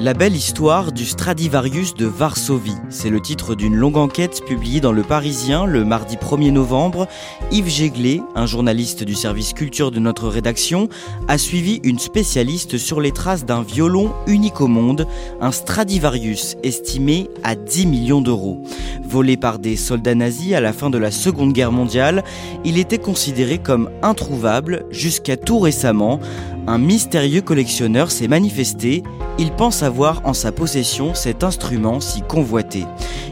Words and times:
La 0.00 0.14
belle 0.14 0.36
histoire 0.36 0.92
du 0.92 1.04
Stradivarius 1.04 1.94
de 1.94 2.06
Varsovie. 2.06 2.76
C'est 2.88 3.10
le 3.10 3.18
titre 3.18 3.56
d'une 3.56 3.74
longue 3.74 3.96
enquête 3.96 4.44
publiée 4.46 4.80
dans 4.80 4.92
Le 4.92 5.02
Parisien 5.02 5.66
le 5.66 5.84
mardi 5.84 6.14
1er 6.14 6.52
novembre. 6.52 7.08
Yves 7.50 7.68
Jéglet, 7.68 8.22
un 8.36 8.46
journaliste 8.46 9.02
du 9.02 9.16
service 9.16 9.54
culture 9.54 9.90
de 9.90 9.98
notre 9.98 10.28
rédaction, 10.28 10.88
a 11.26 11.36
suivi 11.36 11.80
une 11.82 11.98
spécialiste 11.98 12.78
sur 12.78 13.00
les 13.00 13.10
traces 13.10 13.44
d'un 13.44 13.62
violon 13.62 14.12
unique 14.28 14.60
au 14.60 14.68
monde, 14.68 15.04
un 15.40 15.50
Stradivarius 15.50 16.56
estimé 16.62 17.28
à 17.42 17.56
10 17.56 17.86
millions 17.86 18.20
d'euros. 18.20 18.62
Volé 19.02 19.36
par 19.36 19.58
des 19.58 19.76
soldats 19.76 20.14
nazis 20.14 20.54
à 20.54 20.60
la 20.60 20.72
fin 20.72 20.90
de 20.90 20.98
la 20.98 21.10
Seconde 21.10 21.52
Guerre 21.52 21.72
mondiale, 21.72 22.22
il 22.64 22.78
était 22.78 22.98
considéré 22.98 23.58
comme 23.58 23.90
introuvable 24.02 24.84
jusqu'à 24.92 25.36
tout 25.36 25.58
récemment. 25.58 26.20
Un 26.68 26.76
mystérieux 26.76 27.40
collectionneur 27.40 28.10
s'est 28.10 28.28
manifesté. 28.28 29.02
Il 29.38 29.52
pense 29.52 29.82
avoir 29.82 30.20
en 30.26 30.34
sa 30.34 30.52
possession 30.52 31.14
cet 31.14 31.42
instrument 31.42 31.98
si 31.98 32.20
convoité. 32.20 32.84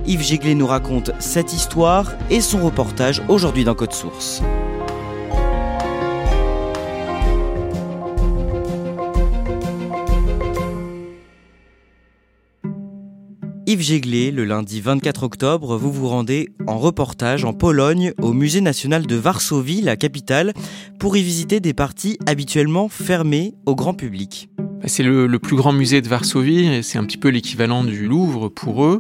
Yves 0.07 0.23
Jéglet 0.23 0.55
nous 0.55 0.67
raconte 0.67 1.11
cette 1.19 1.53
histoire 1.53 2.15
et 2.31 2.41
son 2.41 2.65
reportage 2.65 3.23
aujourd'hui 3.29 3.65
dans 3.65 3.75
Code 3.75 3.93
Source. 3.93 4.41
Yves 13.77 13.83
Jéglet, 13.83 14.31
le 14.31 14.47
lundi 14.47 14.81
24 14.81 15.23
octobre, 15.23 15.77
vous 15.77 15.93
vous 15.93 16.09
rendez 16.09 16.49
en 16.67 16.79
reportage 16.79 17.45
en 17.45 17.53
Pologne 17.53 18.15
au 18.23 18.33
Musée 18.33 18.63
national 18.63 19.07
de 19.07 19.17
Varsovie, 19.17 19.83
la 19.83 19.97
capitale, 19.97 20.55
pour 20.99 21.15
y 21.19 21.23
visiter 21.23 21.61
des 21.61 21.75
parties 21.75 22.19
habituellement 22.25 22.89
fermées 22.89 23.53
au 23.67 23.75
grand 23.75 23.93
public. 23.93 24.49
C'est 24.89 25.03
le, 25.03 25.39
plus 25.41 25.57
grand 25.57 25.73
musée 25.73 26.01
de 26.01 26.09
Varsovie, 26.09 26.83
c'est 26.83 26.97
un 26.97 27.05
petit 27.05 27.17
peu 27.17 27.29
l'équivalent 27.29 27.83
du 27.83 28.07
Louvre 28.07 28.49
pour 28.49 28.85
eux. 28.85 28.99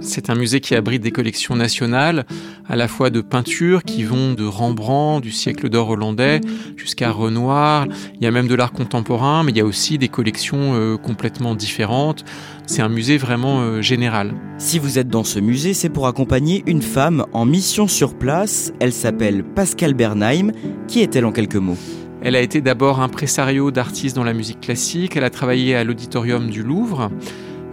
C'est 0.00 0.28
un 0.28 0.34
musée 0.34 0.60
qui 0.60 0.74
abrite 0.74 1.02
des 1.02 1.10
collections 1.10 1.56
nationales, 1.56 2.26
à 2.68 2.76
la 2.76 2.86
fois 2.86 3.08
de 3.08 3.22
peintures 3.22 3.82
qui 3.82 4.04
vont 4.04 4.34
de 4.34 4.44
Rembrandt, 4.44 5.22
du 5.22 5.32
siècle 5.32 5.70
d'or 5.70 5.88
hollandais, 5.88 6.42
jusqu'à 6.76 7.10
Renoir. 7.10 7.86
Il 8.20 8.24
y 8.24 8.26
a 8.26 8.30
même 8.30 8.46
de 8.46 8.54
l'art 8.54 8.72
contemporain, 8.72 9.42
mais 9.42 9.52
il 9.52 9.56
y 9.56 9.62
a 9.62 9.64
aussi 9.64 9.96
des 9.96 10.08
collections 10.08 10.74
euh, 10.74 10.98
complètement 10.98 11.54
différentes. 11.54 12.26
C'est 12.66 12.82
un 12.82 12.90
musée 12.90 13.16
vraiment 13.16 13.62
euh, 13.62 13.80
général. 13.80 14.34
Si 14.58 14.78
vous 14.78 14.98
êtes 14.98 15.08
dans 15.08 15.24
ce 15.24 15.40
musée, 15.40 15.72
c'est 15.72 15.88
pour 15.88 16.06
accompagner 16.06 16.62
une 16.66 16.82
femme 16.82 17.24
en 17.32 17.46
mission 17.46 17.88
sur 17.88 18.14
place. 18.14 18.72
Elle 18.80 18.92
s'appelle 18.92 19.44
Pascal 19.44 19.94
Bernheim. 19.94 20.52
Qui 20.88 21.00
est-elle 21.00 21.24
en 21.24 21.32
quelques 21.32 21.56
mots? 21.56 21.78
Elle 22.24 22.36
a 22.36 22.40
été 22.40 22.60
d'abord 22.60 23.00
impresario 23.00 23.70
d'artistes 23.70 24.14
dans 24.14 24.24
la 24.24 24.32
musique 24.32 24.60
classique, 24.60 25.16
elle 25.16 25.24
a 25.24 25.30
travaillé 25.30 25.74
à 25.74 25.82
l'auditorium 25.82 26.50
du 26.50 26.62
Louvre. 26.62 27.10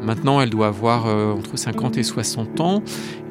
Maintenant, 0.02 0.42
elle 0.42 0.50
doit 0.50 0.68
avoir 0.68 1.08
euh, 1.08 1.34
entre 1.34 1.58
50 1.58 1.98
et 1.98 2.04
60 2.04 2.60
ans. 2.62 2.82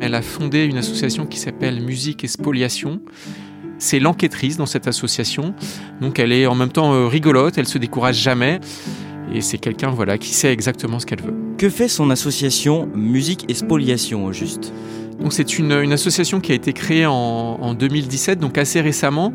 Elle 0.01 0.15
a 0.15 0.23
fondé 0.23 0.65
une 0.65 0.77
association 0.77 1.27
qui 1.27 1.39
s'appelle 1.39 1.81
Musique 1.83 2.23
et 2.23 2.29
Spoliation. 2.29 3.01
C'est 3.79 3.99
l'enquêtrice 3.99 4.57
dans 4.59 4.67
cette 4.67 4.87
association. 4.87 5.55
Donc 6.01 6.19
elle 6.19 6.31
est 6.31 6.47
en 6.47 6.55
même 6.55 6.71
temps 6.71 6.93
euh, 6.93 7.07
rigolote, 7.07 7.59
elle 7.59 7.69
se 7.69 7.79
décourage 7.79 8.17
jamais. 8.17 8.61
Et 9.35 9.41
c'est 9.41 9.59
quelqu'un 9.59 9.91
voilà, 9.91 10.19
qui 10.19 10.31
sait 10.31 10.53
exactement 10.53 11.01
ce 11.01 11.07
qu'elle 11.07 11.23
veut. 11.23 11.35
Que 11.59 11.69
fait 11.69 11.89
son 11.89 12.11
association 12.11 12.89
Musique 12.95 13.45
et 13.49 13.55
Spoliation 13.55 14.27
au 14.27 14.33
juste? 14.33 14.73
Donc 15.21 15.33
c'est 15.33 15.59
une, 15.59 15.73
une, 15.73 15.93
association 15.93 16.41
qui 16.41 16.53
a 16.53 16.55
été 16.55 16.73
créée 16.73 17.05
en, 17.05 17.13
en 17.13 17.75
2017, 17.75 18.39
donc 18.39 18.57
assez 18.57 18.81
récemment, 18.81 19.33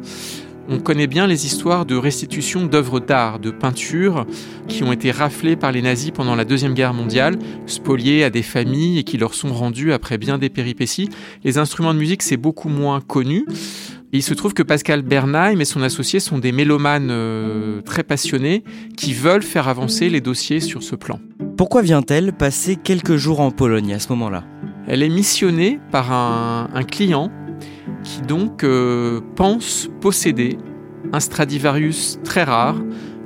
on 0.70 0.80
connaît 0.80 1.08
bien 1.08 1.28
les 1.28 1.46
histoires 1.46 1.86
de 1.86 1.96
restitution 1.96 2.66
d'œuvres 2.66 3.00
d'art, 3.00 3.40
de 3.40 3.52
peintures 3.52 4.26
qui 4.68 4.84
ont 4.84 4.92
été 4.92 5.12
raflées 5.12 5.56
par 5.56 5.72
les 5.72 5.82
nazis 5.82 6.12
pendant 6.12 6.36
la 6.36 6.46
Deuxième 6.46 6.74
Guerre 6.74 6.94
mondiale, 6.94 7.38
spoliées 7.66 8.24
à 8.24 8.30
des 8.30 8.44
familles 8.44 9.00
et 9.00 9.04
qui 9.04 9.18
leur 9.18 9.34
sont 9.34 9.54
rendues 9.54 9.94
après 9.94 10.18
bien 10.18 10.38
des 10.38 10.50
péripéties. 10.50 11.10
Les 11.44 11.58
instruments 11.58 11.94
de 11.94 12.00
musique, 12.00 12.24
c'est 12.24 12.38
beaucoup 12.38 12.70
moins 12.70 13.02
connu. 13.02 13.46
Et 14.14 14.18
il 14.18 14.22
se 14.22 14.36
trouve 14.36 14.54
que 14.54 14.64
Pascal 14.64 15.02
Bernheim 15.02 15.60
et 15.60 15.66
son 15.66 15.82
associé 15.82 16.20
sont 16.20 16.38
des 16.38 16.52
mélomanes 16.52 17.10
euh, 17.10 17.82
très 17.82 18.04
passionnés 18.04 18.64
qui 18.96 19.12
veulent 19.12 19.42
faire 19.42 19.68
avancer 19.68 20.08
les 20.10 20.22
dossiers 20.22 20.60
sur 20.60 20.84
ce 20.84 20.96
plan. 20.96 21.20
Pourquoi 21.58 21.82
vient-elle 21.82 22.32
passer 22.32 22.76
quelques 22.76 23.16
jours 23.16 23.40
en 23.40 23.50
Pologne 23.50 23.94
à 23.94 24.00
ce 24.00 24.10
moment-là? 24.10 24.44
Elle 24.88 25.02
est 25.02 25.10
missionnée 25.10 25.80
par 25.92 26.12
un, 26.12 26.70
un 26.74 26.84
client 26.84 27.32
qui 28.04 28.22
donc 28.22 28.64
euh, 28.64 29.22
pense 29.36 29.90
posséder 30.02 30.58
un 31.12 31.20
Stradivarius 31.20 32.20
très 32.24 32.44
rare 32.44 32.78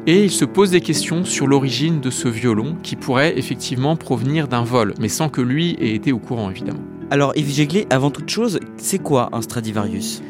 et 0.07 0.23
il 0.23 0.31
se 0.31 0.45
pose 0.45 0.72
des 0.72 0.81
questions 0.81 1.25
sur 1.25 1.47
l'origine 1.47 2.00
de 2.00 2.09
ce 2.09 2.28
violon 2.28 2.78
qui 2.81 2.95
pourrait 2.95 3.38
effectivement 3.38 3.95
provenir 3.95 4.47
d'un 4.47 4.63
vol, 4.63 4.94
mais 5.00 5.09
sans 5.09 5.29
que 5.29 5.41
lui 5.41 5.75
ait 5.79 5.94
été 5.94 6.12
au 6.12 6.19
courant 6.19 6.50
évidemment. 6.50 6.84
Alors 7.09 7.34
Yves 7.35 7.51
Jéglet, 7.51 7.88
avant 7.90 8.09
toute 8.09 8.29
chose, 8.29 8.59
c'est 8.78 9.00
quoi 9.00 9.29
un 9.34 9.41
Stradivarius? 9.41 10.22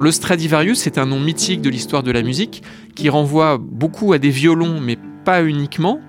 Le 0.00 0.10
Stradivarius, 0.10 0.78
c'est 0.78 0.98
un 0.98 1.06
nom 1.06 1.20
mythique 1.20 1.60
de 1.60 1.70
l'histoire 1.70 2.02
de 2.02 2.10
la 2.10 2.22
musique 2.22 2.62
qui 2.94 3.08
renvoie 3.08 3.58
beaucoup 3.58 4.12
à 4.12 4.18
des 4.18 4.30
violons, 4.30 4.80
mais 4.80 4.98
pas 5.24 5.44
uniquement. 5.44 6.00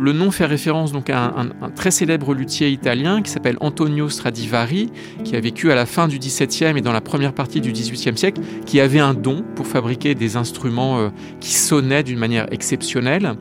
Le 0.00 0.12
nom 0.12 0.30
fait 0.30 0.46
référence 0.46 0.92
donc 0.92 1.10
à 1.10 1.34
un, 1.36 1.70
très 1.70 1.90
célèbre 1.90 2.32
luthier 2.32 2.70
italien 2.70 3.20
qui 3.20 3.32
s'appelle 3.32 3.56
Antonio 3.60 4.08
Stradivari, 4.08 4.92
qui 5.24 5.34
a 5.34 5.40
vécu 5.40 5.72
à 5.72 5.74
la 5.74 5.86
fin 5.86 6.06
du 6.06 6.20
XVIIe 6.20 6.76
et 6.76 6.82
dans 6.82 6.92
la 6.92 7.00
première 7.00 7.32
partie 7.32 7.60
du 7.60 7.72
XVIIIe 7.72 8.16
siècle, 8.16 8.40
qui 8.64 8.78
avait 8.78 9.00
un 9.00 9.12
don 9.12 9.44
pour 9.56 9.66
fabriquer 9.66 10.14
des 10.14 10.36
instruments 10.36 11.00
euh, 11.00 11.08
qui 11.40 11.52
sonnaient 11.52 12.04
d'une 12.04 12.18
manière 12.18 12.46
exceptionnelle. 12.52 13.34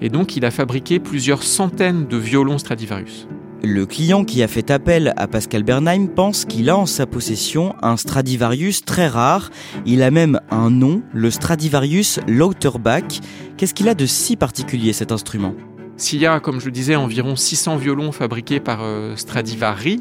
Et 0.00 0.08
donc 0.08 0.34
il 0.34 0.46
a 0.46 0.50
fabriqué 0.50 0.98
plusieurs 0.98 1.42
centaines 1.42 2.06
de 2.06 2.16
violons 2.16 2.56
Stradivarius. 2.56 3.28
Le 3.62 3.84
client 3.84 4.24
qui 4.24 4.42
a 4.42 4.48
fait 4.48 4.70
appel 4.70 5.12
à 5.16 5.26
Pascal 5.26 5.62
Bernheim 5.62 6.06
pense 6.06 6.46
qu'il 6.46 6.70
a 6.70 6.78
en 6.78 6.86
sa 6.86 7.04
possession 7.04 7.74
un 7.82 7.98
Stradivarius 7.98 8.82
très 8.82 9.08
rare. 9.08 9.50
Il 9.84 10.02
a 10.02 10.10
même 10.10 10.40
un 10.50 10.70
nom, 10.70 11.02
le 11.12 11.30
Stradivarius 11.30 12.18
Lauterbach. 12.26 13.20
Qu'est-ce 13.58 13.74
qu'il 13.74 13.88
a 13.90 13.94
de 13.94 14.06
si 14.06 14.36
particulier 14.36 14.94
cet 14.94 15.12
instrument? 15.12 15.54
S'il 15.98 16.20
y 16.20 16.26
a, 16.26 16.38
comme 16.38 16.60
je 16.60 16.66
le 16.66 16.70
disais, 16.70 16.94
environ 16.94 17.34
600 17.34 17.76
violons 17.76 18.12
fabriqués 18.12 18.60
par 18.60 18.78
euh, 18.82 19.16
Stradivari, 19.16 20.00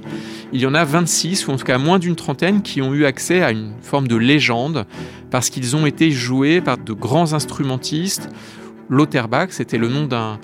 il 0.54 0.62
y 0.62 0.66
en 0.68 0.76
a 0.76 0.86
26, 0.86 1.48
ou 1.48 1.52
en 1.52 1.58
tout 1.58 1.66
cas 1.66 1.80
moins 1.80 1.98
d'une 1.98 2.16
trentaine, 2.16 2.62
qui 2.62 2.84
ont 2.84 2.94
eu 2.94 3.06
accès 3.06 3.42
à 3.42 3.52
une 3.52 3.74
forme 3.82 4.08
de 4.08 4.16
légende, 4.16 4.86
parce 5.32 5.50
qu'ils 5.50 5.76
ont 5.76 5.88
été 5.88 6.12
joués 6.12 6.62
par 6.62 6.78
de 6.78 6.94
grands 6.94 7.34
instrumentistes. 7.34 8.30
Lauterbach, 8.90 9.48
c'était 9.50 9.80
le 9.80 9.90
nom 9.90 10.06
d'un 10.06 10.40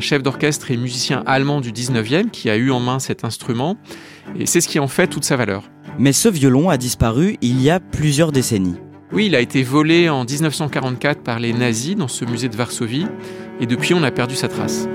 chef 0.00 0.22
d'orchestre 0.22 0.72
et 0.72 0.76
musicien 0.76 1.22
allemand 1.26 1.60
du 1.60 1.72
19e 1.72 2.28
qui 2.30 2.50
a 2.50 2.56
eu 2.56 2.72
en 2.72 2.80
main 2.80 2.98
cet 2.98 3.24
instrument, 3.24 3.76
et 4.36 4.46
c'est 4.46 4.60
ce 4.60 4.68
qui 4.68 4.80
en 4.80 4.88
fait 4.88 5.06
toute 5.06 5.24
sa 5.24 5.36
valeur. 5.36 5.70
Mais 5.98 6.12
ce 6.12 6.28
violon 6.28 6.70
a 6.70 6.76
disparu 6.76 7.38
il 7.40 7.62
y 7.62 7.70
a 7.70 7.78
plusieurs 7.78 8.32
décennies. 8.32 8.76
Oui, 9.10 9.26
il 9.26 9.34
a 9.34 9.40
été 9.40 9.62
volé 9.62 10.10
en 10.10 10.24
1944 10.24 11.22
par 11.22 11.38
les 11.38 11.54
nazis 11.54 11.96
dans 11.96 12.08
ce 12.08 12.26
musée 12.26 12.50
de 12.50 12.56
Varsovie, 12.56 13.06
et 13.58 13.64
depuis 13.66 13.94
on 13.94 14.02
a 14.02 14.10
perdu 14.10 14.36
sa 14.36 14.48
trace. 14.48 14.86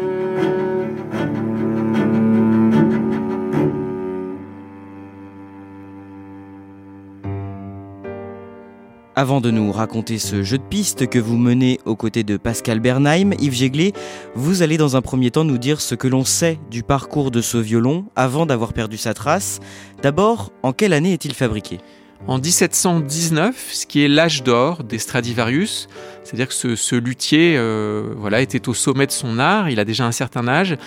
Avant 9.16 9.42
de 9.42 9.50
nous 9.50 9.72
raconter 9.72 10.20
ce 10.20 10.44
jeu 10.44 10.60
de 10.60 10.64
piste 10.64 11.08
que 11.08 11.18
vous 11.18 11.38
menez 11.38 11.80
aux 11.86 11.96
côtés 11.96 12.24
de 12.24 12.38
Pascal 12.38 12.80
Bernheim, 12.80 13.32
Yves 13.40 13.54
Jéglé, 13.54 13.94
vous 14.36 14.62
allez 14.62 14.78
dans 14.78 14.96
un 14.96 15.02
premier 15.02 15.32
temps 15.32 15.44
nous 15.44 15.58
dire 15.58 15.82
ce 15.82 15.96
que 15.96 16.08
l'on 16.08 16.24
sait 16.24 16.60
du 16.70 16.84
parcours 16.84 17.32
de 17.32 17.42
ce 17.42 17.58
violon 17.58 18.06
avant 18.16 18.46
d'avoir 18.46 18.74
perdu 18.74 18.98
sa 18.98 19.16
trace. 19.16 19.60
D'abord, 20.04 20.52
en 20.62 20.72
quelle 20.72 20.94
année 20.94 21.14
est-il 21.14 21.34
fabriqué? 21.34 21.80
En 22.28 22.40
1719, 22.40 23.70
ce 23.74 23.86
qui 23.86 24.04
est 24.04 24.08
l'âge 24.08 24.44
d'or 24.44 24.84
des 24.84 24.98
Stradivarius, 24.98 25.90
c'est-à-dire 26.24 26.48
que 26.48 26.54
ce, 26.54 26.96
luthier 26.96 27.56
euh, 27.58 28.14
voilà, 28.18 28.42
était 28.42 28.70
au 28.70 28.74
sommet 28.74 29.08
de 29.08 29.12
son 29.12 29.40
art, 29.40 29.70
il 29.70 29.80
a 29.80 29.86
déjà 29.86 30.06
un 30.06 30.14
certain 30.14 30.48
âge. 30.48 30.78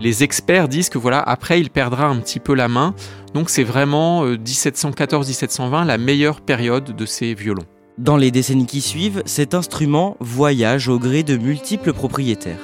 Les 0.00 0.24
experts 0.24 0.68
disent 0.68 0.88
que 0.88 0.98
voilà, 0.98 1.20
après 1.20 1.60
il 1.60 1.70
perdra 1.70 2.06
un 2.06 2.16
petit 2.16 2.40
peu 2.40 2.54
la 2.54 2.66
main, 2.66 2.94
donc 3.32 3.48
c'est 3.48 3.62
vraiment 3.62 4.26
1714-1720 4.26 5.82
euh, 5.82 5.84
la 5.84 5.98
meilleure 5.98 6.40
période 6.40 6.96
de 6.96 7.06
ces 7.06 7.34
violons. 7.34 7.66
Dans 7.98 8.16
les 8.16 8.30
décennies 8.30 8.66
qui 8.66 8.80
suivent, 8.80 9.22
cet 9.24 9.54
instrument 9.54 10.16
voyage 10.18 10.88
au 10.88 10.98
gré 10.98 11.22
de 11.22 11.36
multiples 11.36 11.92
propriétaires. 11.92 12.58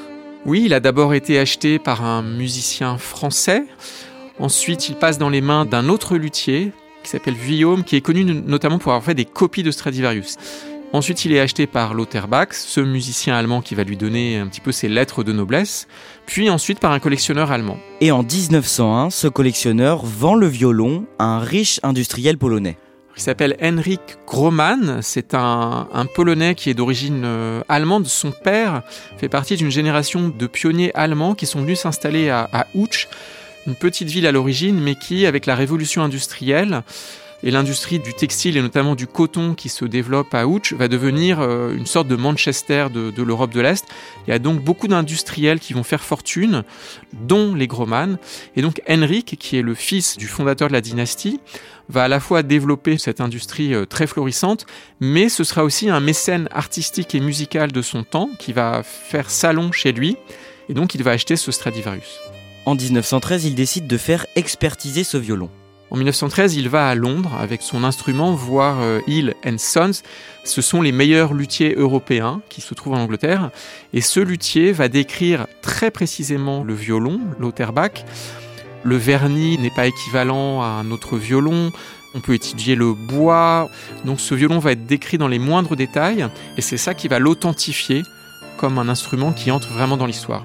Oui, 0.44 0.62
il 0.64 0.74
a 0.74 0.80
d'abord 0.80 1.14
été 1.14 1.38
acheté 1.38 1.78
par 1.78 2.04
un 2.04 2.22
musicien 2.22 2.98
français. 2.98 3.64
Ensuite, 4.40 4.88
il 4.88 4.96
passe 4.96 5.18
dans 5.18 5.28
les 5.28 5.40
mains 5.40 5.66
d'un 5.66 5.88
autre 5.88 6.16
luthier, 6.16 6.72
qui 7.08 7.12
s'appelle 7.12 7.36
Guillaume, 7.36 7.84
qui 7.84 7.96
est 7.96 8.02
connu 8.02 8.22
notamment 8.22 8.78
pour 8.78 8.92
avoir 8.92 9.02
fait 9.02 9.14
des 9.14 9.24
copies 9.24 9.62
de 9.62 9.70
Stradivarius. 9.70 10.36
Ensuite, 10.92 11.24
il 11.24 11.32
est 11.32 11.40
acheté 11.40 11.66
par 11.66 11.94
Lauterbach, 11.94 12.48
ce 12.52 12.80
musicien 12.80 13.34
allemand 13.34 13.62
qui 13.62 13.74
va 13.74 13.82
lui 13.82 13.96
donner 13.96 14.36
un 14.36 14.46
petit 14.46 14.60
peu 14.60 14.72
ses 14.72 14.88
lettres 14.88 15.24
de 15.24 15.32
noblesse, 15.32 15.88
puis 16.26 16.50
ensuite 16.50 16.80
par 16.80 16.92
un 16.92 16.98
collectionneur 16.98 17.50
allemand. 17.50 17.78
Et 18.02 18.10
en 18.10 18.22
1901, 18.22 19.08
ce 19.08 19.26
collectionneur 19.26 20.04
vend 20.04 20.34
le 20.34 20.46
violon 20.46 21.06
à 21.18 21.24
un 21.24 21.38
riche 21.38 21.80
industriel 21.82 22.36
polonais. 22.36 22.76
Il 23.16 23.22
s'appelle 23.22 23.56
Henrik 23.62 24.00
Groman, 24.26 25.00
c'est 25.00 25.32
un, 25.32 25.88
Polonais 26.14 26.54
qui 26.54 26.68
est 26.68 26.74
d'origine 26.74 27.22
euh, 27.24 27.62
allemande. 27.70 28.06
Son 28.06 28.32
père 28.32 28.82
fait 29.16 29.30
partie 29.30 29.56
d'une 29.56 29.70
génération 29.70 30.28
de 30.28 30.46
pionniers 30.46 30.94
allemands 30.94 31.34
qui 31.34 31.46
sont 31.46 31.62
venus 31.62 31.80
s'installer 31.80 32.28
à, 32.28 32.48
à 32.52 32.66
une 33.66 33.74
petite 33.74 34.08
ville 34.08 34.26
à 34.26 34.32
l'origine, 34.32 34.80
mais 34.80 34.94
qui, 34.94 35.26
avec 35.26 35.46
la 35.46 35.54
révolution 35.54 36.02
industrielle 36.02 36.82
et 37.42 37.50
l'industrie 37.50 37.98
du 37.98 38.14
textile 38.14 38.56
et 38.56 38.62
notamment 38.62 38.94
du 38.94 39.06
coton 39.06 39.54
qui 39.54 39.68
se 39.68 39.84
développe 39.84 40.34
à 40.34 40.46
Ouch, 40.46 40.72
va 40.72 40.88
devenir 40.88 41.40
euh, 41.40 41.72
une 41.74 41.86
sorte 41.86 42.08
de 42.08 42.16
Manchester 42.16 42.86
de, 42.92 43.22
l'Europe 43.22 43.52
de 43.52 43.60
l'Est. 43.60 43.84
Il 44.26 44.30
y 44.30 44.32
a 44.32 44.38
donc 44.38 44.62
beaucoup 44.62 44.88
d'industriels 44.88 45.60
qui 45.60 45.72
vont 45.72 45.84
faire 45.84 46.02
fortune, 46.02 46.64
dont 47.12 47.54
les 47.54 47.66
Groman. 47.66 48.18
Et 48.56 48.62
donc 48.62 48.82
Henrik, 48.88 49.36
qui 49.38 49.56
est 49.56 49.62
le 49.62 49.74
fils 49.74 50.16
du 50.16 50.26
fondateur 50.26 50.68
de 50.68 50.72
la 50.72 50.80
dynastie, 50.80 51.40
va 51.88 52.04
à 52.04 52.08
la 52.08 52.20
fois 52.20 52.42
développer 52.42 52.98
cette 52.98 53.20
industrie 53.20 53.72
euh, 53.72 53.86
très 53.86 54.06
florissante, 54.06 54.66
mais 55.00 55.28
ce 55.28 55.44
sera 55.44 55.64
aussi 55.64 55.88
un 55.88 56.00
mécène 56.00 56.48
artistique 56.50 57.14
et 57.14 57.20
musical 57.20 57.72
de 57.72 57.82
son 57.82 58.02
temps 58.02 58.30
qui 58.38 58.52
va 58.52 58.82
faire 58.82 59.30
salon 59.30 59.72
chez 59.72 59.92
lui. 59.92 60.16
Et 60.68 60.74
donc 60.74 60.94
il 60.94 61.02
va 61.02 61.12
acheter 61.12 61.36
ce 61.36 61.52
Stradivarius. 61.52 62.18
En 62.68 62.74
1913, 62.74 63.46
il 63.46 63.54
décide 63.54 63.86
de 63.86 63.96
faire 63.96 64.26
expertiser 64.36 65.02
ce 65.02 65.16
violon. 65.16 65.48
En 65.90 65.96
1913, 65.96 66.54
il 66.56 66.68
va 66.68 66.86
à 66.86 66.94
Londres 66.94 67.32
avec 67.40 67.62
son 67.62 67.82
instrument 67.82 68.32
voir 68.32 68.82
euh, 68.82 69.00
Hill 69.06 69.32
Sons. 69.56 70.02
Ce 70.44 70.60
sont 70.60 70.82
les 70.82 70.92
meilleurs 70.92 71.32
luthiers 71.32 71.74
européens 71.76 72.42
qui 72.50 72.60
se 72.60 72.74
trouvent 72.74 72.92
en 72.92 73.00
Angleterre. 73.00 73.50
Et 73.94 74.02
ce 74.02 74.20
luthier 74.20 74.72
va 74.72 74.90
décrire 74.90 75.46
très 75.62 75.90
précisément 75.90 76.62
le 76.62 76.74
violon, 76.74 77.20
l'Auterbach. 77.38 78.04
Le 78.82 78.96
vernis 78.96 79.56
n'est 79.56 79.70
pas 79.70 79.86
équivalent 79.86 80.60
à 80.60 80.66
un 80.66 80.90
autre 80.90 81.16
violon. 81.16 81.72
On 82.14 82.20
peut 82.20 82.34
étudier 82.34 82.74
le 82.74 82.92
bois. 82.92 83.70
Donc 84.04 84.20
ce 84.20 84.34
violon 84.34 84.58
va 84.58 84.72
être 84.72 84.84
décrit 84.84 85.16
dans 85.16 85.28
les 85.28 85.38
moindres 85.38 85.74
détails. 85.74 86.26
Et 86.58 86.60
c'est 86.60 86.76
ça 86.76 86.92
qui 86.92 87.08
va 87.08 87.18
l'authentifier 87.18 88.02
comme 88.58 88.78
un 88.78 88.90
instrument 88.90 89.32
qui 89.32 89.50
entre 89.50 89.68
vraiment 89.68 89.96
dans 89.96 90.04
l'histoire. 90.04 90.44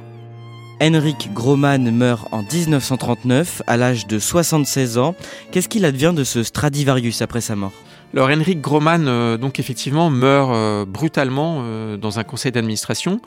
Henrik 0.81 1.33
Groman 1.33 1.91
meurt 1.91 2.27
en 2.31 2.41
1939 2.41 3.61
à 3.67 3.77
l'âge 3.77 4.07
de 4.07 4.19
76 4.19 4.97
ans. 4.97 5.15
Qu'est-ce 5.51 5.69
qu'il 5.69 5.85
advient 5.85 6.13
de 6.15 6.23
ce 6.23 6.43
Stradivarius 6.43 7.21
après 7.21 7.41
sa 7.41 7.55
mort? 7.55 7.73
Alors 8.13 8.29
Henrik 8.29 8.61
Groman, 8.61 9.07
euh, 9.07 9.37
donc 9.37 9.59
effectivement, 9.59 10.09
meurt 10.09 10.51
euh, 10.53 10.85
brutalement 10.85 11.61
euh, 11.61 11.97
dans 11.97 12.19
un 12.19 12.23
conseil 12.23 12.51
d'administration. 12.51 13.21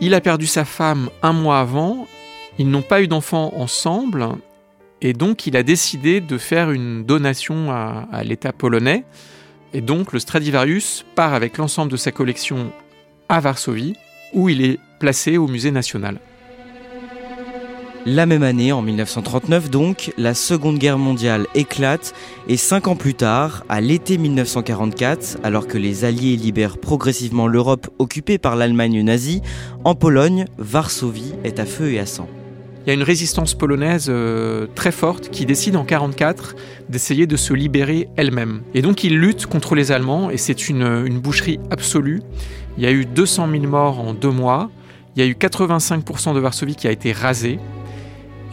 Il 0.00 0.14
a 0.14 0.20
perdu 0.20 0.46
sa 0.46 0.64
femme 0.64 1.08
un 1.22 1.32
mois 1.32 1.60
avant. 1.60 2.06
Ils 2.58 2.68
n'ont 2.68 2.82
pas 2.82 3.00
eu 3.00 3.08
d'enfants 3.08 3.52
ensemble. 3.56 4.26
Et 5.02 5.12
donc 5.12 5.46
il 5.46 5.56
a 5.56 5.62
décidé 5.62 6.20
de 6.20 6.38
faire 6.38 6.70
une 6.70 7.04
donation 7.04 7.70
à, 7.70 8.08
à 8.12 8.24
l'État 8.24 8.52
polonais. 8.52 9.04
Et 9.72 9.80
donc 9.80 10.12
le 10.12 10.18
Stradivarius 10.18 11.04
part 11.14 11.34
avec 11.34 11.58
l'ensemble 11.58 11.92
de 11.92 11.96
sa 11.96 12.12
collection 12.12 12.70
à 13.28 13.40
Varsovie, 13.40 13.94
où 14.32 14.48
il 14.48 14.64
est 14.64 14.78
placé 14.98 15.36
au 15.36 15.48
musée 15.48 15.70
national. 15.70 16.18
La 18.08 18.24
même 18.24 18.44
année, 18.44 18.70
en 18.70 18.82
1939 18.82 19.68
donc, 19.68 20.12
la 20.16 20.32
Seconde 20.34 20.78
Guerre 20.78 20.96
mondiale 20.96 21.48
éclate 21.56 22.14
et 22.46 22.56
cinq 22.56 22.86
ans 22.86 22.94
plus 22.94 23.14
tard, 23.14 23.64
à 23.68 23.80
l'été 23.80 24.16
1944, 24.16 25.38
alors 25.42 25.66
que 25.66 25.76
les 25.76 26.04
Alliés 26.04 26.36
libèrent 26.36 26.78
progressivement 26.78 27.48
l'Europe 27.48 27.88
occupée 27.98 28.38
par 28.38 28.54
l'Allemagne 28.54 29.02
nazie, 29.02 29.42
en 29.82 29.96
Pologne, 29.96 30.44
Varsovie 30.56 31.34
est 31.42 31.58
à 31.58 31.66
feu 31.66 31.90
et 31.90 31.98
à 31.98 32.06
sang. 32.06 32.28
Il 32.84 32.90
y 32.90 32.92
a 32.92 32.94
une 32.94 33.02
résistance 33.02 33.54
polonaise 33.54 34.06
euh, 34.08 34.68
très 34.76 34.92
forte 34.92 35.28
qui 35.30 35.44
décide 35.44 35.74
en 35.74 35.82
1944 35.82 36.54
d'essayer 36.88 37.26
de 37.26 37.36
se 37.36 37.54
libérer 37.54 38.08
elle-même. 38.14 38.62
Et 38.74 38.82
donc 38.82 39.02
ils 39.02 39.18
luttent 39.18 39.46
contre 39.46 39.74
les 39.74 39.90
Allemands 39.90 40.30
et 40.30 40.36
c'est 40.36 40.68
une, 40.68 41.02
une 41.06 41.18
boucherie 41.18 41.58
absolue. 41.72 42.22
Il 42.78 42.84
y 42.84 42.86
a 42.86 42.92
eu 42.92 43.04
200 43.04 43.48
000 43.50 43.64
morts 43.64 43.98
en 43.98 44.14
deux 44.14 44.30
mois. 44.30 44.70
Il 45.16 45.24
y 45.24 45.26
a 45.26 45.28
eu 45.28 45.34
85% 45.34 46.34
de 46.34 46.38
Varsovie 46.38 46.76
qui 46.76 46.86
a 46.86 46.92
été 46.92 47.10
rasée. 47.10 47.58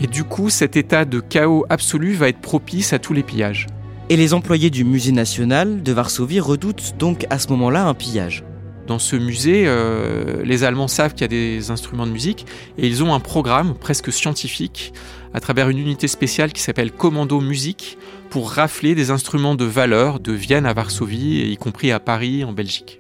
Et 0.02 0.08
du 0.08 0.24
coup, 0.24 0.50
cet 0.50 0.76
état 0.76 1.06
de 1.06 1.20
chaos 1.20 1.66
absolu 1.70 2.14
va 2.14 2.30
être 2.30 2.40
propice 2.40 2.94
à 2.94 3.00
tous 3.00 3.14
les 3.14 3.24
pillages. 3.24 3.68
Et 4.10 4.18
les 4.18 4.34
employés 4.34 4.70
du 4.70 4.84
musée 4.84 5.12
national 5.12 5.82
de 5.82 5.92
Varsovie 5.94 6.40
redoutent 6.40 6.96
donc 7.00 7.26
à 7.30 7.40
ce 7.40 7.48
moment-là 7.50 7.86
un 7.86 7.94
pillage. 7.94 8.44
Dans 8.88 9.00
ce 9.00 9.16
musée, 9.16 9.64
euh, 9.66 10.44
les 10.44 10.66
Allemands 10.66 10.90
savent 10.90 11.14
qu'il 11.14 11.22
y 11.22 11.24
a 11.24 11.28
des 11.30 11.72
instruments 11.72 12.06
de 12.06 12.12
musique 12.12 12.46
et 12.78 12.86
ils 12.86 13.02
ont 13.02 13.14
un 13.14 13.22
programme 13.22 13.76
presque 13.76 14.12
scientifique 14.12 14.94
à 15.34 15.40
travers 15.40 15.70
une 15.70 15.78
unité 15.78 16.10
spéciale 16.10 16.52
qui 16.52 16.62
s'appelle 16.62 16.92
Commando 16.92 17.40
Musique 17.40 17.98
pour 18.30 18.52
rafler 18.52 18.94
des 18.94 19.10
instruments 19.10 19.56
de 19.56 19.64
valeur 19.64 20.20
de 20.20 20.34
Vienne 20.34 20.66
à 20.66 20.74
Varsovie, 20.74 21.50
y 21.50 21.56
compris 21.56 21.92
à 21.92 22.02
Paris, 22.02 22.44
en 22.44 22.52
Belgique. 22.52 23.00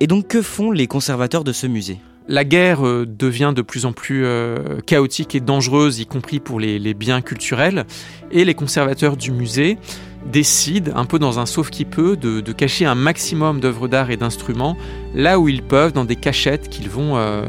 Et 0.00 0.08
donc 0.08 0.26
que 0.26 0.42
font 0.42 0.72
les 0.72 0.88
conservateurs 0.88 1.44
de 1.44 1.52
ce 1.52 1.68
musée? 1.68 2.00
La 2.30 2.44
guerre 2.44 2.86
euh, 2.86 3.04
devient 3.06 3.52
de 3.54 3.60
plus 3.60 3.84
en 3.84 3.92
plus 3.92 4.24
euh, 4.24 4.78
chaotique 4.86 5.34
et 5.34 5.40
dangereuse, 5.40 5.98
y 5.98 6.06
compris 6.06 6.38
pour 6.38 6.60
les, 6.60 6.94
biens 6.94 7.20
culturels, 7.20 7.84
et 8.30 8.44
les 8.44 8.54
conservateurs 8.54 9.16
du 9.16 9.32
musée 9.32 9.78
décident, 10.24 10.92
un 10.94 11.06
peu 11.06 11.18
dans 11.18 11.40
un 11.40 11.46
sauf 11.46 11.70
qui 11.70 11.84
peut, 11.84 12.16
de, 12.16 12.40
cacher 12.52 12.86
un 12.86 12.94
maximum 12.94 13.58
d'œuvres 13.60 13.88
d'art 13.88 14.10
et 14.10 14.16
d'instruments 14.16 14.76
là 15.14 15.40
où 15.40 15.48
ils 15.48 15.62
peuvent, 15.62 15.92
dans 15.92 16.04
des 16.04 16.16
cachettes 16.16 16.68
qu'ils 16.68 16.88
vont 16.88 17.16
euh, 17.16 17.44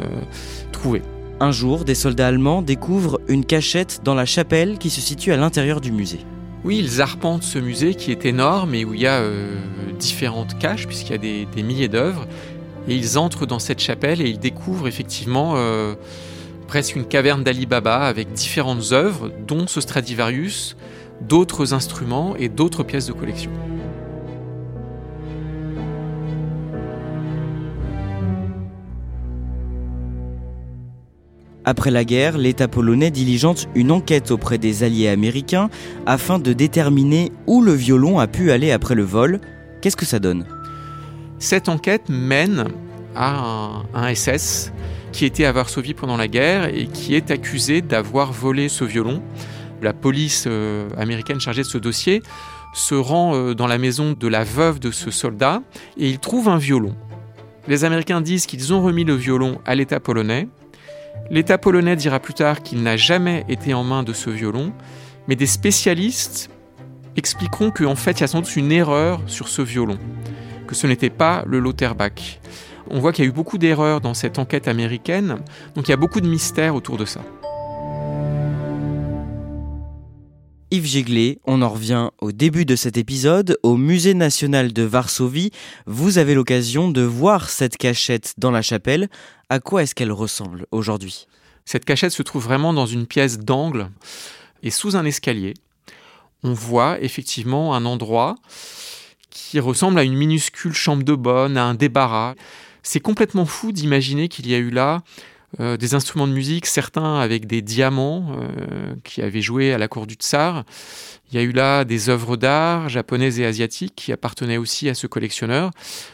trouver. 0.71 1.03
Un 1.39 1.51
jour, 1.51 1.85
des 1.85 1.95
soldats 1.95 2.27
allemands 2.27 2.63
découvrent 2.63 3.19
une 3.27 3.45
cachette 3.45 4.01
dans 4.03 4.15
la 4.15 4.25
chapelle 4.25 4.79
qui 4.79 4.89
se 4.89 5.01
situe 5.01 5.31
à 5.31 5.37
l'intérieur 5.37 5.79
du 5.79 5.91
musée. 5.91 6.19
Oui, 6.63 6.79
ils 6.83 7.01
arpentent 7.01 7.43
ce 7.43 7.59
musée 7.59 7.93
qui 7.93 8.11
est 8.11 8.25
énorme 8.25 8.73
et 8.73 8.85
où 8.85 8.93
il 8.93 9.01
y 9.01 9.07
a 9.07 9.23
différentes 9.99 10.59
caches, 10.59 10.85
puisqu'il 10.85 11.11
y 11.11 11.15
a 11.15 11.17
des, 11.17 11.47
des 11.55 11.63
milliers 11.63 11.87
d'œuvres. 11.87 12.27
Et 12.87 12.95
ils 12.95 13.17
entrent 13.17 13.45
dans 13.45 13.59
cette 13.59 13.79
chapelle 13.79 14.21
et 14.21 14.29
ils 14.29 14.39
découvrent 14.39 14.87
effectivement 14.87 15.53
euh, 15.55 15.95
presque 16.67 16.95
une 16.95 17.05
caverne 17.05 17.43
d'Ali 17.43 17.65
Baba 17.65 17.99
avec 17.99 18.31
différentes 18.33 18.91
œuvres, 18.91 19.31
dont 19.47 19.67
ce 19.67 19.81
Stradivarius, 19.81 20.75
d'autres 21.21 21.73
instruments 21.73 22.35
et 22.35 22.49
d'autres 22.49 22.83
pièces 22.83 23.07
de 23.07 23.13
collection. 23.13 23.51
Après 31.63 31.91
la 31.91 32.03
guerre, 32.03 32.39
l'État 32.39 32.67
polonais 32.67 33.11
diligente 33.11 33.67
une 33.75 33.91
enquête 33.91 34.31
auprès 34.31 34.57
des 34.57 34.83
alliés 34.83 35.07
américains 35.07 35.69
afin 36.07 36.39
de 36.39 36.53
déterminer 36.53 37.31
où 37.45 37.61
le 37.61 37.73
violon 37.73 38.17
a 38.17 38.27
pu 38.27 38.51
aller 38.51 38.71
après 38.71 38.95
le 38.95 39.03
vol. 39.03 39.39
Qu'est-ce 39.81 39.95
que 39.95 40.05
ça 40.05 40.17
donne? 40.17 40.45
Cette 41.41 41.69
enquête 41.69 42.07
mène 42.07 42.67
à 43.15 43.81
un, 43.93 44.15
SS 44.15 44.71
qui 45.11 45.25
était 45.25 45.45
à 45.45 45.51
Varsovie 45.51 45.93
pendant 45.93 46.15
la 46.15 46.27
guerre 46.27 46.65
et 46.73 46.87
qui 46.87 47.15
est 47.15 47.31
accusé 47.31 47.81
d'avoir 47.81 48.31
volé 48.31 48.69
ce 48.69 48.85
violon. 48.85 49.21
La 49.81 49.91
police 49.91 50.45
euh, 50.47 50.87
américaine 50.97 51.41
chargée 51.41 51.63
de 51.63 51.67
ce 51.67 51.77
dossier 51.77 52.21
se 52.73 52.95
rend 52.95 53.35
euh, 53.35 53.53
dans 53.53 53.67
la 53.67 53.77
maison 53.77 54.15
de 54.17 54.27
la 54.27 54.43
veuve 54.43 54.79
de 54.79 54.91
ce 54.91 55.11
soldat 55.11 55.61
et 55.97 56.07
il 56.07 56.19
trouve 56.19 56.47
un 56.47 56.57
violon. 56.57 56.95
Les 57.67 57.83
Américains 57.83 58.21
disent 58.21 58.45
qu'ils 58.45 58.73
ont 58.73 58.81
remis 58.81 59.03
le 59.03 59.15
violon 59.15 59.59
à 59.65 59.75
l'État 59.75 59.99
polonais. 59.99 60.47
L'État 61.29 61.57
polonais 61.57 61.95
dira 61.95 62.19
plus 62.19 62.33
tard 62.33 62.61
qu'il 62.61 62.83
n'a 62.83 62.97
jamais 62.97 63.45
été 63.49 63.73
en 63.73 63.83
main 63.83 64.03
de 64.03 64.13
ce 64.13 64.29
violon, 64.29 64.71
mais 65.27 65.35
des 65.35 65.47
spécialistes 65.47 66.49
expliqueront 67.15 67.71
qu'en 67.71 67.95
fait 67.95 68.19
il 68.19 68.21
y 68.21 68.23
a 68.23 68.27
sans 68.27 68.41
doute 68.41 68.55
une 68.55 68.71
erreur 68.71 69.21
sur 69.27 69.47
ce 69.47 69.61
violon 69.61 69.97
que 70.71 70.75
ce 70.75 70.87
n'était 70.87 71.09
pas 71.09 71.43
le 71.47 71.59
Lauterbach. 71.59 72.39
On 72.89 72.99
voit 72.99 73.11
qu'il 73.11 73.25
y 73.25 73.27
a 73.27 73.29
eu 73.29 73.33
beaucoup 73.33 73.57
d'erreurs 73.57 73.99
dans 73.99 74.13
cette 74.13 74.39
enquête 74.39 74.69
américaine, 74.69 75.39
donc 75.75 75.87
il 75.87 75.91
y 75.91 75.93
a 75.93 75.97
beaucoup 75.97 76.21
de 76.21 76.27
mystères 76.27 76.75
autour 76.75 76.95
de 76.95 77.03
ça. 77.03 77.21
Yves 80.71 80.85
Géglet, 80.85 81.39
on 81.45 81.61
en 81.61 81.67
revient 81.67 82.11
au 82.21 82.31
début 82.31 82.63
de 82.63 82.77
cet 82.77 82.95
épisode. 82.95 83.57
Au 83.63 83.75
Musée 83.75 84.13
national 84.13 84.71
de 84.71 84.83
Varsovie, 84.83 85.51
vous 85.85 86.17
avez 86.17 86.33
l'occasion 86.33 86.89
de 86.89 87.01
voir 87.01 87.49
cette 87.49 87.75
cachette 87.75 88.35
dans 88.37 88.51
la 88.51 88.61
chapelle. 88.61 89.09
À 89.49 89.59
quoi 89.59 89.83
est-ce 89.83 89.93
qu'elle 89.93 90.13
ressemble 90.13 90.67
aujourd'hui? 90.71 91.27
Cette 91.65 91.83
cachette 91.83 92.13
se 92.13 92.23
trouve 92.23 92.45
vraiment 92.45 92.71
dans 92.71 92.85
une 92.85 93.05
pièce 93.05 93.39
d'angle 93.39 93.89
et 94.63 94.69
sous 94.69 94.95
un 94.95 95.03
escalier. 95.03 95.55
On 96.43 96.53
voit 96.53 96.99
effectivement 97.01 97.75
un 97.75 97.85
endroit 97.85 98.35
qui 99.29 99.59
ressemble 99.59 99.99
à 99.99 100.03
une 100.03 100.15
minuscule 100.15 100.73
chambre 100.73 101.03
de 101.03 101.13
bonne, 101.13 101.57
à 101.57 101.63
un 101.63 101.73
débarras. 101.73 102.35
C'est 102.83 102.99
complètement 102.99 103.45
fou 103.45 103.71
d'imaginer 103.71 104.27
qu'il 104.27 104.49
y 104.49 104.55
a 104.55 104.57
eu 104.57 104.69
là 104.69 105.03
euh, 105.59 105.75
des 105.75 105.95
instruments 105.95 106.27
de 106.27 106.33
musique, 106.33 106.65
certains 106.65 107.19
avec 107.19 107.45
des 107.45 107.61
diamants 107.61 108.37
euh, 108.39 108.95
qui 109.03 109.21
avaient 109.21 109.41
joué 109.41 109.73
à 109.73 109.77
la 109.77 109.89
cour 109.89 110.07
du 110.07 110.13
Tsar. 110.13 110.63
Il 111.29 111.35
y 111.35 111.39
a 111.39 111.41
eu 111.41 111.51
là 111.51 111.83
des 111.83 112.09
œuvres 112.09 112.37
d'art 112.37 112.87
japonaises 112.87 113.39
et 113.39 113.45
asiatiques 113.45 113.93
qui 113.95 114.13
appartenaient 114.13 114.57
aussi 114.57 114.87
à 114.87 114.93
ce 114.93 115.07
collectionneur. 115.07 115.71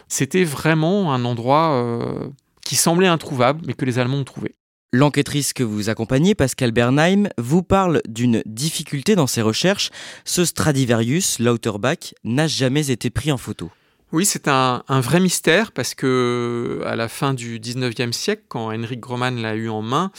C'était 0.08 0.44
vraiment 0.44 1.14
un 1.14 1.24
endroit 1.24 1.74
euh, 1.74 2.28
qui 2.66 2.76
semblait 2.76 3.08
introuvable, 3.08 3.62
mais 3.68 3.74
que 3.74 3.86
les 3.86 4.00
Allemands 4.00 4.18
ont 4.18 4.24
trouvé. 4.24 4.56
L'enquêtrice 4.94 5.52
que 5.52 5.64
vous 5.64 5.90
accompagnez, 5.90 6.34
Pascal 6.34 6.72
Bernheim, 6.72 7.28
vous 7.38 7.62
parle 7.62 8.02
d'une 8.08 8.42
difficulté 8.46 9.16
dans 9.16 9.28
ses 9.28 9.42
recherches. 9.42 9.90
Ce 10.24 10.46
Stradivarius, 10.46 11.40
Lauterbach, 11.40 12.16
n'a 12.24 12.48
jamais 12.48 12.90
été 12.90 13.10
pris 13.10 13.34
en 13.34 13.38
photo. 13.38 13.70
Oui, 14.14 14.26
c'est 14.26 14.48
un, 14.48 14.84
vrai 14.88 15.20
mystère 15.20 15.74
parce 15.74 15.94
que 15.94 16.82
à 16.86 16.96
la 16.96 17.10
fin 17.10 17.34
du 17.34 17.60
19e 17.60 18.14
siècle, 18.14 18.44
quand 18.48 18.74
Henrik 18.74 19.02
Groman 19.02 19.42
l'a 19.42 19.56
eu 19.56 19.68
en 19.68 19.82
main, 19.82 20.10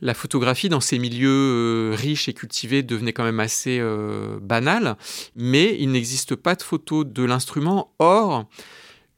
la 0.00 0.14
photographie 0.14 0.68
dans 0.68 0.80
ces 0.80 1.00
milieux 1.00 1.28
euh, 1.28 1.96
riches 1.96 2.28
et 2.28 2.34
cultivés 2.34 2.84
devenait 2.84 3.12
quand 3.12 3.24
même 3.24 3.40
assez 3.40 3.80
euh, 3.80 4.38
banale, 4.40 4.96
mais 5.34 5.76
il 5.80 5.90
n'existe 5.90 6.36
pas 6.36 6.54
de 6.54 6.62
photo 6.62 7.02
de 7.02 7.24
l'instrument. 7.24 7.92
Or, 7.98 8.44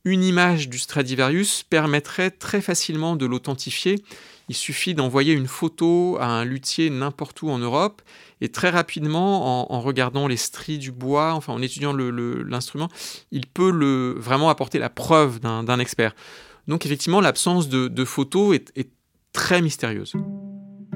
une 0.05 0.25
image 0.25 0.71
du 0.71 0.79
Stradivarius 0.79 1.65
permettrait 1.65 2.31
très 2.31 2.63
facilement 2.63 3.17
de 3.17 3.27
l'authentifier. 3.27 4.03
Il 4.49 4.55
suffit 4.55 4.95
d'envoyer 4.95 5.33
une 5.33 5.49
photo 5.49 6.19
à 6.21 6.27
un 6.27 6.45
luthier 6.45 6.89
n'importe 6.89 7.43
où 7.43 7.51
en 7.51 7.59
Europe 7.59 8.03
et 8.41 8.49
très 8.49 8.71
rapidement, 8.71 9.73
en, 9.73 9.81
regardant 9.81 10.29
les 10.29 10.37
stries 10.37 10.79
du 10.79 10.93
bois, 10.93 11.33
enfin 11.33 11.53
en 11.53 11.63
étudiant 11.63 11.93
l'instrument, 11.95 12.89
il 13.33 13.47
peut 13.47 13.71
le, 13.71 14.15
vraiment 14.19 14.51
apporter 14.51 14.79
la 14.79 14.91
preuve 14.91 15.41
d'un 15.41 15.79
expert. 15.79 16.15
Donc 16.69 16.85
effectivement, 16.85 17.21
l'absence 17.21 17.69
de, 17.69 18.05
photos 18.05 18.57
est, 18.57 18.91
très 19.33 19.61
mystérieuse. 19.61 20.15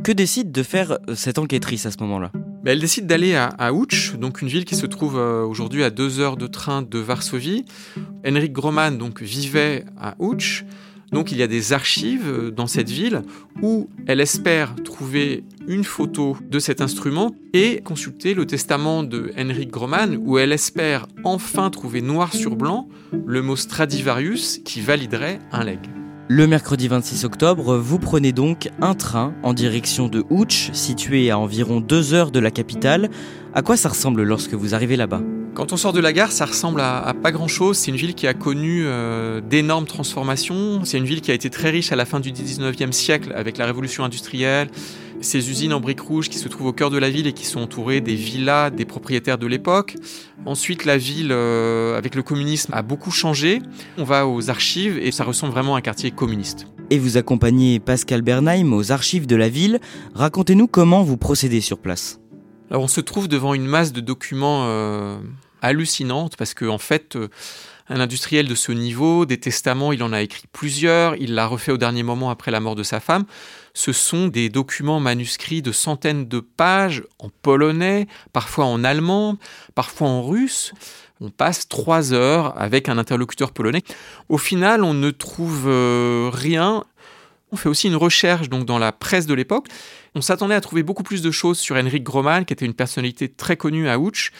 Que 0.02 0.12
décide 0.12 0.50
de 0.50 0.62
faire 0.62 0.92
euh, 0.92 1.14
cette 1.14 1.38
enquêtrice 1.38 1.84
à 1.84 1.90
ce 1.90 1.98
moment-là? 1.98 2.30
Ben, 2.64 2.72
Elle 2.72 2.80
décide 2.80 3.06
d'aller 3.06 3.34
à, 3.34 3.48
à 3.58 3.70
donc 4.18 4.40
une 4.40 4.48
ville 4.48 4.64
qui 4.64 4.76
se 4.76 4.86
trouve 4.86 5.18
euh, 5.18 5.44
aujourd'hui 5.44 5.84
à 5.84 5.90
deux 5.90 6.20
heures 6.20 6.38
de 6.38 6.46
train 6.46 6.80
de 6.80 6.98
Varsovie. 6.98 7.66
Henrik 8.26 8.54
Groman 8.54 8.96
donc, 8.96 9.20
vivait 9.20 9.84
à 10.00 10.14
Ouch. 10.18 10.64
Donc 11.12 11.32
il 11.32 11.38
y 11.38 11.42
a 11.42 11.46
des 11.46 11.72
archives 11.72 12.28
euh, 12.28 12.50
dans 12.50 12.66
cette 12.66 12.90
ville 12.90 13.22
où 13.62 13.88
elle 14.06 14.20
espère 14.20 14.74
trouver 14.76 15.44
une 15.66 15.84
photo 15.84 16.36
de 16.48 16.58
cet 16.58 16.80
instrument 16.80 17.34
et 17.52 17.80
consulter 17.82 18.34
le 18.34 18.46
testament 18.46 19.02
de 19.02 19.32
Henrik 19.38 19.70
Groman 19.70 20.16
où 20.20 20.38
elle 20.38 20.52
espère 20.52 21.06
enfin 21.24 21.70
trouver 21.70 22.00
noir 22.00 22.32
sur 22.32 22.56
blanc 22.56 22.88
le 23.26 23.42
mot 23.42 23.56
Stradivarius 23.56 24.60
qui 24.64 24.80
validerait 24.80 25.38
un 25.52 25.64
legs. 25.64 25.88
Le 26.28 26.46
mercredi 26.46 26.86
26 26.86 27.24
octobre, 27.24 27.76
vous 27.76 27.98
prenez 27.98 28.30
donc 28.30 28.68
un 28.80 28.94
train 28.94 29.34
en 29.42 29.52
direction 29.52 30.06
de 30.06 30.24
Ouch, 30.30 30.70
situé 30.72 31.28
à 31.28 31.38
environ 31.40 31.80
deux 31.80 32.14
heures 32.14 32.30
de 32.30 32.38
la 32.38 32.52
capitale. 32.52 33.10
À 33.52 33.62
quoi 33.62 33.76
ça 33.76 33.88
ressemble 33.88 34.22
lorsque 34.22 34.54
vous 34.54 34.72
arrivez 34.72 34.94
là-bas? 34.94 35.22
Quand 35.54 35.72
on 35.72 35.76
sort 35.76 35.92
de 35.92 36.00
la 36.00 36.12
gare, 36.12 36.32
ça 36.32 36.46
ressemble 36.46 36.80
à, 36.80 37.12
pas 37.20 37.32
grand-chose. 37.32 37.76
C'est 37.76 37.90
une 37.90 37.96
ville 37.96 38.14
qui 38.14 38.26
a 38.26 38.34
connu 38.34 38.82
euh, 38.84 39.40
d'énormes 39.40 39.86
transformations. 39.86 40.84
C'est 40.84 40.98
une 40.98 41.04
ville 41.04 41.20
qui 41.20 41.30
a 41.30 41.34
été 41.34 41.50
très 41.50 41.70
riche 41.70 41.92
à 41.92 41.96
la 41.96 42.04
fin 42.04 42.20
du 42.20 42.30
19e 42.30 42.92
siècle 42.92 43.32
avec 43.34 43.58
la 43.58 43.66
révolution 43.66 44.04
industrielle. 44.04 44.68
Ces 45.20 45.50
usines 45.50 45.74
en 45.74 45.80
briques 45.80 46.00
rouges 46.00 46.28
qui 46.28 46.38
se 46.38 46.48
trouvent 46.48 46.68
au 46.68 46.72
cœur 46.72 46.88
de 46.88 46.96
la 46.96 47.10
ville 47.10 47.26
et 47.26 47.32
qui 47.32 47.44
sont 47.44 47.60
entourées 47.60 48.00
des 48.00 48.14
villas 48.14 48.70
des 48.70 48.84
propriétaires 48.84 49.38
de 49.38 49.46
l'époque. 49.46 49.96
Ensuite, 50.46 50.84
la 50.84 50.96
ville, 50.96 51.30
euh, 51.30 51.98
avec 51.98 52.14
le 52.14 52.22
communisme, 52.22 52.72
a 52.72 52.82
beaucoup 52.82 53.10
changé. 53.10 53.60
On 53.98 54.04
va 54.04 54.26
aux 54.26 54.50
archives 54.50 54.98
et 54.98 55.10
ça 55.10 55.24
ressemble 55.24 55.52
vraiment 55.52 55.74
à 55.74 55.78
un 55.78 55.82
quartier 55.82 56.10
communiste. 56.10 56.66
Et 56.88 56.98
vous 56.98 57.16
accompagnez 57.16 57.80
Pascal 57.80 58.22
Bernheim 58.22 58.72
aux 58.72 58.92
archives 58.92 59.26
de 59.26 59.36
la 59.36 59.48
ville. 59.48 59.78
Racontez-nous 60.14 60.68
comment 60.68 61.02
vous 61.02 61.16
procédez 61.16 61.60
sur 61.60 61.78
place. 61.78 62.19
On 62.70 62.88
se 62.88 63.00
trouve 63.00 63.26
devant 63.26 63.54
une 63.54 63.66
masse 63.66 63.92
de 63.92 64.00
documents 64.00 64.66
euh, 64.66 65.18
hallucinante 65.60 66.36
parce 66.36 66.54
qu'en 66.54 66.68
en 66.74 66.78
fait, 66.78 67.16
euh, 67.16 67.28
un 67.88 67.98
industriel 67.98 68.46
de 68.46 68.54
ce 68.54 68.70
niveau, 68.70 69.26
des 69.26 69.38
testaments, 69.38 69.90
il 69.90 70.04
en 70.04 70.12
a 70.12 70.22
écrit 70.22 70.44
plusieurs, 70.52 71.16
il 71.16 71.34
l'a 71.34 71.46
refait 71.46 71.72
au 71.72 71.76
dernier 71.76 72.04
moment 72.04 72.30
après 72.30 72.52
la 72.52 72.60
mort 72.60 72.76
de 72.76 72.84
sa 72.84 73.00
femme. 73.00 73.24
Ce 73.74 73.92
sont 73.92 74.28
des 74.28 74.48
documents 74.48 75.00
manuscrits 75.00 75.62
de 75.62 75.72
centaines 75.72 76.28
de 76.28 76.38
pages 76.38 77.02
en 77.18 77.28
polonais, 77.42 78.06
parfois 78.32 78.66
en 78.66 78.84
allemand, 78.84 79.36
parfois 79.74 80.08
en 80.08 80.22
russe. 80.22 80.72
On 81.20 81.30
passe 81.30 81.68
trois 81.68 82.12
heures 82.14 82.58
avec 82.58 82.88
un 82.88 82.96
interlocuteur 82.96 83.52
polonais. 83.52 83.82
Au 84.28 84.38
final, 84.38 84.84
on 84.84 84.94
ne 84.94 85.10
trouve 85.10 85.64
euh, 85.66 86.30
rien. 86.32 86.84
On 87.52 87.56
fait 87.56 87.68
aussi 87.68 87.88
une 87.88 87.96
recherche 87.96 88.48
donc 88.48 88.64
dans 88.64 88.78
la 88.78 88.92
presse 88.92 89.26
de 89.26 89.34
l'époque 89.34 89.68
on 90.14 90.20
s'attendait 90.20 90.54
à 90.54 90.60
trouver 90.60 90.82
beaucoup 90.82 91.02
plus 91.02 91.22
de 91.22 91.30
choses 91.30 91.58
sur 91.58 91.76
Henrik 91.76 92.02
Groman, 92.02 92.44
qui 92.44 92.52
était 92.52 92.66
une 92.66 92.74
personnalité 92.74 93.28
très 93.28 93.56
connue 93.56 93.88
à 93.88 93.98
Ouch, 93.98 94.32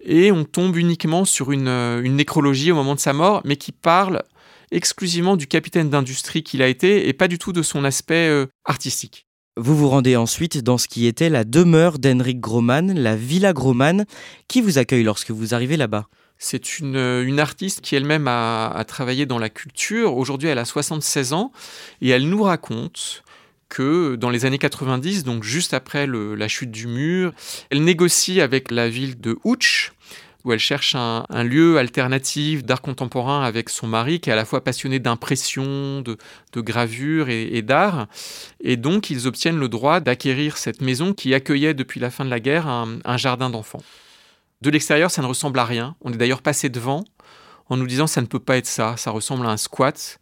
et 0.00 0.32
on 0.32 0.44
tombe 0.44 0.76
uniquement 0.76 1.24
sur 1.24 1.50
euh, 1.50 2.02
une, 2.02 2.16
nécrologie 2.16 2.72
au 2.72 2.74
moment 2.74 2.94
de 2.94 3.00
sa 3.00 3.12
mort, 3.12 3.42
mais 3.44 3.56
qui 3.56 3.72
parle 3.72 4.22
exclusivement 4.70 5.36
du 5.36 5.46
capitaine 5.46 5.90
d'industrie 5.90 6.42
qu'il 6.42 6.62
a 6.62 6.68
été 6.68 7.08
et 7.08 7.12
pas 7.12 7.28
du 7.28 7.38
tout 7.38 7.52
de 7.52 7.62
son 7.62 7.84
aspect 7.84 8.28
euh, 8.28 8.46
artistique. 8.64 9.26
Vous 9.58 9.76
vous 9.76 9.90
rendez 9.90 10.16
ensuite 10.16 10.62
dans 10.62 10.78
ce 10.78 10.88
qui 10.88 11.06
était 11.06 11.28
la 11.28 11.44
demeure 11.44 11.98
d'Henrik 11.98 12.40
Groman, 12.40 12.94
la 12.94 13.16
Villa 13.16 13.52
Groman, 13.52 14.06
qui 14.48 14.62
vous 14.62 14.78
accueille 14.78 15.04
lorsque 15.04 15.30
vous 15.30 15.52
arrivez 15.52 15.76
là-bas. 15.76 16.06
C'est 16.44 16.80
une, 16.80 16.96
euh, 16.96 17.38
artiste 17.38 17.82
qui 17.82 17.94
elle-même 17.94 18.26
a, 18.26 18.84
travaillé 18.88 19.26
dans 19.26 19.38
la 19.38 19.48
culture. 19.48 20.16
Aujourd'hui, 20.16 20.48
elle 20.48 20.58
a 20.58 20.64
76 20.64 21.34
ans 21.34 21.52
et 22.00 22.08
elle 22.08 22.28
nous 22.28 22.42
raconte 22.42 23.22
que 23.68 24.16
dans 24.16 24.28
les 24.28 24.44
années 24.44 24.58
90, 24.58 25.22
donc 25.22 25.44
juste 25.44 25.72
après 25.72 26.08
la 26.08 26.48
chute 26.48 26.72
du 26.72 26.88
mur, 26.88 27.32
elle 27.70 27.84
négocie 27.84 28.40
avec 28.40 28.72
la 28.72 28.88
ville 28.88 29.20
de 29.20 29.38
Ouch, 29.44 29.92
où 30.44 30.52
elle 30.52 30.58
cherche 30.58 30.96
un, 30.96 31.44
lieu 31.44 31.78
alternatif 31.78 32.64
d'art 32.64 32.82
contemporain 32.82 33.44
avec 33.44 33.68
son 33.68 33.86
mari, 33.86 34.18
qui 34.18 34.28
est 34.28 34.32
à 34.32 34.36
la 34.36 34.44
fois 34.44 34.64
passionné 34.64 34.98
d'impression, 34.98 36.02
de, 36.02 36.16
gravure 36.56 37.28
et, 37.28 37.62
d'art. 37.62 38.08
Et 38.60 38.76
donc, 38.76 39.10
ils 39.10 39.28
obtiennent 39.28 39.60
le 39.60 39.68
droit 39.68 40.00
d'acquérir 40.00 40.56
cette 40.56 40.80
maison 40.80 41.14
qui 41.14 41.34
accueillait 41.34 41.72
depuis 41.72 42.00
la 42.00 42.10
fin 42.10 42.24
de 42.24 42.30
la 42.30 42.40
guerre 42.40 42.66
un 42.66 43.16
jardin 43.16 43.48
d'enfants. 43.48 43.82
De 44.62 44.70
l'extérieur, 44.70 45.10
ça 45.10 45.22
ne 45.22 45.26
ressemble 45.26 45.58
à 45.58 45.64
rien. 45.64 45.96
On 46.02 46.12
est 46.12 46.16
d'ailleurs 46.16 46.40
passé 46.40 46.68
devant 46.68 47.02
en 47.68 47.76
nous 47.76 47.86
disant 47.86 48.06
ça 48.06 48.20
ne 48.20 48.26
peut 48.26 48.38
pas 48.38 48.56
être 48.58 48.68
ça, 48.68 48.96
ça 48.96 49.10
ressemble 49.10 49.44
à 49.44 49.50
un 49.50 49.56
squat. 49.56 50.20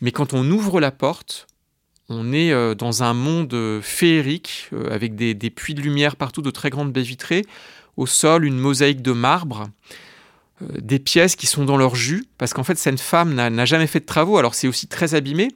Mais 0.00 0.12
quand 0.12 0.32
on 0.32 0.50
ouvre 0.50 0.80
la 0.80 0.90
porte, 0.90 1.46
on 2.08 2.32
est 2.32 2.52
euh, 2.52 2.74
dans 2.74 3.02
un 3.02 3.12
monde 3.12 3.52
euh, 3.52 3.82
féerique 3.82 4.70
euh, 4.72 4.90
avec 4.90 5.14
des, 5.14 5.34
puits 5.50 5.74
de 5.74 5.82
lumière 5.82 6.16
partout, 6.16 6.40
de 6.40 6.50
très 6.50 6.70
grandes 6.70 6.90
baies 6.90 7.02
vitrées. 7.02 7.44
Au 7.98 8.06
sol, 8.06 8.46
une 8.46 8.56
mosaïque 8.56 9.02
de 9.02 9.12
marbre, 9.12 9.68
des 10.62 10.98
pièces 10.98 11.36
qui 11.36 11.46
sont 11.46 11.66
dans 11.66 11.76
leur 11.76 11.96
jus, 11.96 12.24
parce 12.38 12.54
qu'en 12.54 12.64
fait, 12.64 12.78
cette 12.78 13.00
femme 13.00 13.34
n'a 13.34 13.64
jamais 13.66 13.86
fait 13.86 14.00
de 14.00 14.06
travaux, 14.06 14.38
alors 14.38 14.54
c'est 14.54 14.68
aussi 14.68 14.86
très 14.86 15.14
abîmé, 15.14 15.48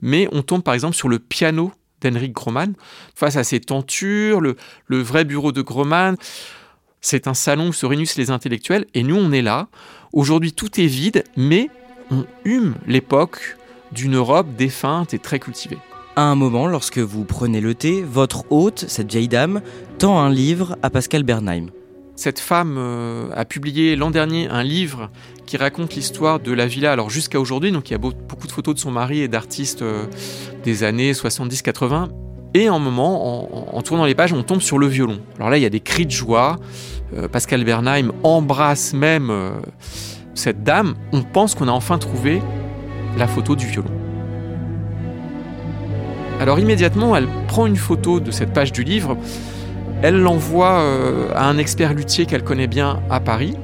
mais 0.00 0.26
on 0.32 0.42
tombe 0.42 0.62
par 0.62 0.72
exemple 0.72 0.96
sur 0.96 1.10
le 1.10 1.18
piano 1.18 1.72
d'Henrik 2.00 2.32
Groman, 2.32 2.72
face 3.14 3.36
à 3.36 3.44
ses 3.44 3.60
tentures, 3.60 4.40
le, 4.40 4.56
vrai 4.88 5.24
bureau 5.24 5.52
de 5.52 5.60
Groman. 5.60 6.16
C'est 7.00 7.26
un 7.26 7.34
salon 7.34 7.68
où 7.68 7.72
se 7.72 7.86
réunissent 7.86 8.18
les 8.18 8.30
intellectuels, 8.30 8.84
et 8.92 9.02
nous, 9.02 9.16
on 9.16 9.32
est 9.32 9.42
là. 9.42 9.68
Aujourd'hui, 10.12 10.52
tout 10.52 10.80
est 10.80 10.86
vide, 10.86 11.24
mais 11.36 11.70
on 12.10 12.26
hume 12.44 12.74
l'époque 12.86 13.56
d'une 13.92 14.16
Europe 14.16 14.48
défunte 14.56 15.14
et 15.14 15.18
très 15.18 15.38
cultivée. 15.38 15.78
À 16.16 16.22
un 16.22 16.34
moment, 16.34 16.66
lorsque 16.66 16.98
vous 16.98 17.24
prenez 17.24 17.60
le 17.60 17.74
thé, 17.74 18.02
votre 18.02 18.44
hôte, 18.52 18.84
cette 18.86 19.10
vieille 19.10 19.28
dame, 19.28 19.62
tend 19.98 20.18
un 20.18 20.30
livre 20.30 20.76
à 20.82 20.90
Pascal 20.90 21.22
Bernheim. 21.22 21.68
Cette 22.16 22.38
femme 22.38 22.76
euh, 22.76 23.30
a 23.34 23.46
publié 23.46 23.96
l'an 23.96 24.10
dernier 24.10 24.48
un 24.48 24.62
livre 24.62 25.10
qui 25.46 25.56
raconte 25.56 25.94
l'histoire 25.94 26.38
de 26.38 26.52
la 26.52 26.66
villa, 26.66 26.92
alors 26.92 27.08
jusqu'à 27.08 27.40
aujourd'hui, 27.40 27.72
donc 27.72 27.88
il 27.88 27.92
y 27.92 27.96
a 27.96 27.98
beaucoup 27.98 28.46
de 28.46 28.52
photos 28.52 28.74
de 28.74 28.80
son 28.80 28.90
mari 28.90 29.20
et 29.20 29.28
d'artistes 29.28 29.80
euh, 29.80 30.04
des 30.64 30.84
années 30.84 31.12
70-80. 31.12 32.10
Et 32.54 32.68
en 32.68 32.78
moment, 32.80 33.76
en, 33.76 33.82
tournant 33.82 34.06
les 34.06 34.14
pages, 34.14 34.32
on 34.32 34.42
tombe 34.42 34.60
sur 34.60 34.78
le 34.78 34.86
violon. 34.86 35.20
Alors 35.36 35.50
là, 35.50 35.56
il 35.56 35.62
y 35.62 35.66
a 35.66 35.70
des 35.70 35.80
cris 35.80 36.04
de 36.04 36.10
joie. 36.10 36.58
Euh, 37.16 37.28
Pascal 37.28 37.64
Bernheim 37.64 38.12
embrasse 38.24 38.92
même 38.92 39.30
cette 40.34 40.62
dame, 40.62 40.94
on 41.12 41.22
pense 41.22 41.54
qu'on 41.54 41.68
a 41.68 41.72
enfin 41.72 41.98
trouvé 41.98 42.40
la 43.18 43.26
photo 43.26 43.56
du 43.56 43.66
violon. 43.66 43.90
Alors 46.40 46.58
immédiatement, 46.58 47.14
elle 47.16 47.28
prend 47.48 47.66
une 47.66 47.76
photo 47.76 48.20
de 48.20 48.30
cette 48.30 48.52
page 48.52 48.72
du 48.72 48.82
livre, 48.82 49.16
elle 50.02 50.18
l'envoie 50.18 50.80
euh, 50.80 51.28
à 51.34 51.46
un 51.46 51.58
expert 51.58 51.92
luthier 51.92 52.24
qu'elle 52.24 52.44
connaît 52.44 52.66
bien 52.66 53.00
à 53.10 53.20
Paris, 53.20 53.54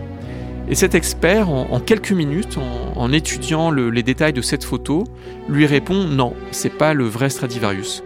et 0.69 0.75
cet 0.75 0.95
expert, 0.95 1.49
en, 1.49 1.79
quelques 1.79 2.11
minutes, 2.11 2.59
en, 2.97 3.13
étudiant 3.13 3.71
les 3.71 4.03
détails 4.03 4.33
de 4.33 4.43
cette 4.43 4.65
photo, 4.65 5.05
lui 5.49 5.65
répond 5.65 6.03
non, 6.03 6.35
c'est 6.51 6.77
pas 6.77 6.93
le 6.93 7.05
vrai 7.05 7.31
Stradivarius. 7.31 8.03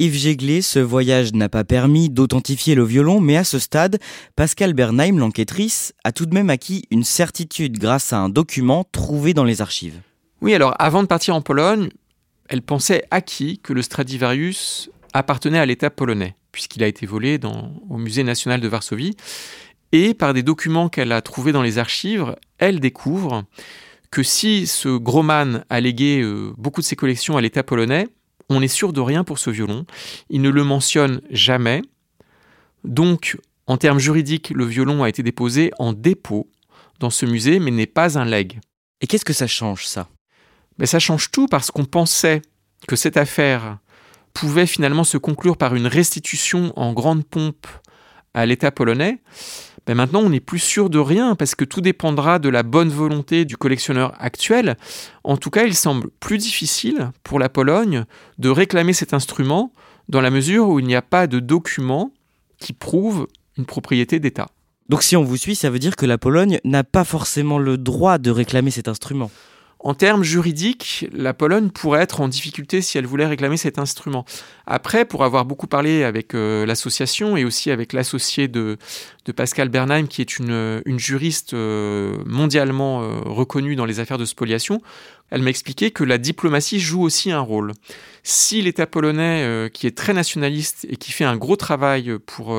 Yves 0.00 0.16
Jéglé, 0.16 0.62
ce 0.62 0.78
voyage 0.78 1.34
n'a 1.34 1.50
pas 1.50 1.62
permis 1.62 2.08
d'authentifier 2.08 2.74
le 2.74 2.84
violon, 2.84 3.20
mais 3.20 3.36
à 3.36 3.44
ce 3.44 3.58
stade, 3.58 3.98
Pascal 4.34 4.72
Bernheim, 4.72 5.18
l'enquêtrice, 5.18 5.92
a 6.04 6.12
tout 6.12 6.24
de 6.24 6.32
même 6.32 6.48
acquis 6.48 6.84
une 6.90 7.04
certitude 7.04 7.78
grâce 7.78 8.14
à 8.14 8.18
un 8.18 8.30
document 8.30 8.86
trouvé 8.92 9.34
dans 9.34 9.44
les 9.44 9.60
archives. 9.60 10.00
Oui, 10.40 10.54
alors 10.54 10.74
avant 10.78 11.02
de 11.02 11.06
partir 11.06 11.34
en 11.34 11.42
Pologne, 11.42 11.90
elle 12.48 12.62
pensait 12.62 13.04
acquis 13.10 13.58
que 13.62 13.74
le 13.74 13.82
Stradivarius 13.82 14.88
appartenait 15.12 15.58
à 15.58 15.66
l'État 15.66 15.90
polonais, 15.90 16.34
puisqu'il 16.50 16.82
a 16.82 16.86
été 16.86 17.04
volé 17.04 17.38
au 17.90 17.98
Musée 17.98 18.24
national 18.24 18.62
de 18.62 18.68
Varsovie. 18.68 19.16
Et 19.92 20.14
par 20.14 20.32
des 20.32 20.42
documents 20.42 20.88
qu'elle 20.88 21.12
a 21.12 21.20
trouvés 21.20 21.52
dans 21.52 21.62
les 21.62 21.76
archives, 21.76 22.36
elle 22.56 22.80
découvre 22.80 23.44
que 24.10 24.22
si 24.22 24.66
ce 24.66 24.96
Groman 24.96 25.62
a 25.68 25.78
légué 25.78 26.22
euh, 26.22 26.54
beaucoup 26.56 26.80
de 26.80 26.86
ses 26.86 26.96
collections 26.96 27.36
à 27.36 27.42
l'État 27.42 27.62
polonais, 27.62 28.08
on 28.50 28.60
n'est 28.60 28.68
sûr 28.68 28.92
de 28.92 29.00
rien 29.00 29.24
pour 29.24 29.38
ce 29.38 29.48
violon. 29.48 29.86
Il 30.28 30.42
ne 30.42 30.50
le 30.50 30.64
mentionne 30.64 31.22
jamais. 31.30 31.82
Donc, 32.84 33.38
en 33.66 33.76
termes 33.76 34.00
juridiques, 34.00 34.50
le 34.50 34.64
violon 34.64 35.02
a 35.02 35.08
été 35.08 35.22
déposé 35.22 35.70
en 35.78 35.92
dépôt 35.92 36.50
dans 36.98 37.10
ce 37.10 37.24
musée, 37.24 37.60
mais 37.60 37.70
n'est 37.70 37.86
pas 37.86 38.18
un 38.18 38.24
leg. 38.24 38.60
Et 39.00 39.06
qu'est-ce 39.06 39.24
que 39.24 39.32
ça 39.32 39.46
change, 39.46 39.86
ça? 39.86 40.08
Mais 40.78 40.86
Ça 40.86 40.98
change 40.98 41.30
tout 41.30 41.46
parce 41.46 41.70
qu'on 41.70 41.84
pensait 41.84 42.42
que 42.88 42.96
cette 42.96 43.16
affaire 43.16 43.78
pouvait 44.34 44.66
finalement 44.66 45.04
se 45.04 45.18
conclure 45.18 45.56
par 45.56 45.74
une 45.74 45.86
restitution 45.86 46.72
en 46.76 46.92
grande 46.92 47.24
pompe 47.24 47.66
à 48.34 48.46
l'État 48.46 48.70
polonais. 48.70 49.20
Ben 49.86 49.94
maintenant, 49.94 50.20
on 50.20 50.30
n'est 50.30 50.40
plus 50.40 50.58
sûr 50.58 50.90
de 50.90 50.98
rien 50.98 51.34
parce 51.34 51.54
que 51.54 51.64
tout 51.64 51.80
dépendra 51.80 52.38
de 52.38 52.48
la 52.48 52.62
bonne 52.62 52.90
volonté 52.90 53.44
du 53.44 53.56
collectionneur 53.56 54.14
actuel. 54.18 54.76
En 55.24 55.36
tout 55.36 55.50
cas, 55.50 55.64
il 55.64 55.74
semble 55.74 56.10
plus 56.20 56.38
difficile 56.38 57.10
pour 57.24 57.38
la 57.38 57.48
Pologne 57.48 58.04
de 58.38 58.48
réclamer 58.48 58.92
cet 58.92 59.14
instrument 59.14 59.72
dans 60.08 60.20
la 60.20 60.30
mesure 60.30 60.68
où 60.68 60.80
il 60.80 60.86
n'y 60.86 60.94
a 60.94 61.02
pas 61.02 61.26
de 61.26 61.40
document 61.40 62.12
qui 62.58 62.72
prouve 62.72 63.26
une 63.56 63.64
propriété 63.64 64.20
d'État. 64.20 64.48
Donc 64.88 65.02
si 65.02 65.16
on 65.16 65.22
vous 65.22 65.36
suit, 65.36 65.54
ça 65.54 65.70
veut 65.70 65.78
dire 65.78 65.96
que 65.96 66.06
la 66.06 66.18
Pologne 66.18 66.58
n'a 66.64 66.82
pas 66.82 67.04
forcément 67.04 67.58
le 67.58 67.78
droit 67.78 68.18
de 68.18 68.30
réclamer 68.30 68.72
cet 68.72 68.88
instrument. 68.88 69.30
En 69.82 69.94
termes 69.94 70.22
juridiques, 70.22 71.06
la 71.10 71.32
Pologne 71.32 71.70
pourrait 71.70 72.02
être 72.02 72.20
en 72.20 72.28
difficulté 72.28 72.82
si 72.82 72.98
elle 72.98 73.06
voulait 73.06 73.26
réclamer 73.26 73.56
cet 73.56 73.78
instrument. 73.78 74.26
Après, 74.66 75.06
pour 75.06 75.24
avoir 75.24 75.46
beaucoup 75.46 75.66
parlé 75.66 76.04
avec 76.04 76.34
euh, 76.34 76.66
l'association 76.66 77.34
et 77.38 77.46
aussi 77.46 77.70
avec 77.70 77.94
l'associé 77.94 78.46
de, 78.46 78.76
Pascal 79.34 79.70
Bernheim, 79.70 80.06
qui 80.06 80.20
est 80.20 80.38
une, 80.38 80.82
juriste 80.98 81.54
euh, 81.54 82.18
mondialement 82.26 83.02
euh, 83.02 83.20
reconnue 83.24 83.74
dans 83.74 83.86
les 83.86 84.00
affaires 84.00 84.18
de 84.18 84.26
spoliation, 84.26 84.82
elle 85.30 85.40
m'a 85.40 85.50
expliqué 85.50 85.90
que 85.92 86.04
la 86.04 86.18
diplomatie 86.18 86.78
joue 86.78 87.00
aussi 87.00 87.30
un 87.30 87.40
rôle. 87.40 87.72
Si 88.22 88.60
l'État 88.60 88.86
polonais, 88.86 89.70
qui 89.72 89.86
est 89.86 89.96
très 89.96 90.12
nationaliste 90.12 90.86
et 90.90 90.96
qui 90.96 91.12
fait 91.12 91.24
un 91.24 91.36
gros 91.36 91.56
travail 91.56 92.18
pour 92.26 92.54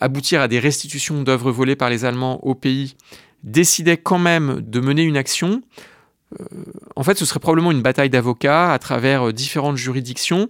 aboutir 0.00 0.40
à 0.40 0.48
des 0.48 0.58
restitutions 0.58 1.22
d'œuvres 1.22 1.52
volées 1.52 1.76
par 1.76 1.90
les 1.90 2.04
Allemands 2.04 2.44
au 2.44 2.56
pays, 2.56 2.96
décidait 3.44 3.98
quand 3.98 4.18
même 4.18 4.60
de 4.60 4.80
mener 4.80 5.02
une 5.02 5.16
action, 5.16 5.62
en 6.96 7.02
fait, 7.02 7.18
ce 7.18 7.24
serait 7.24 7.40
probablement 7.40 7.72
une 7.72 7.82
bataille 7.82 8.10
d'avocats 8.10 8.72
à 8.72 8.78
travers 8.78 9.28
euh, 9.28 9.32
différentes 9.32 9.76
juridictions, 9.76 10.48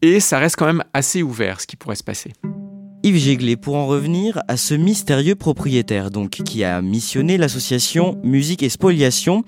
et 0.00 0.20
ça 0.20 0.38
reste 0.38 0.56
quand 0.56 0.66
même 0.66 0.84
assez 0.92 1.22
ouvert 1.22 1.60
ce 1.60 1.66
qui 1.66 1.76
pourrait 1.76 1.96
se 1.96 2.04
passer. 2.04 2.32
Yves 3.04 3.16
Jéglé, 3.16 3.56
pour 3.56 3.74
en 3.74 3.86
revenir 3.86 4.40
à 4.46 4.56
ce 4.56 4.74
mystérieux 4.74 5.34
propriétaire 5.34 6.12
donc 6.12 6.30
qui 6.30 6.62
a 6.62 6.80
missionné 6.80 7.36
l'association 7.36 8.20
Musique 8.22 8.62
et 8.62 8.68
Spoliation, 8.68 9.42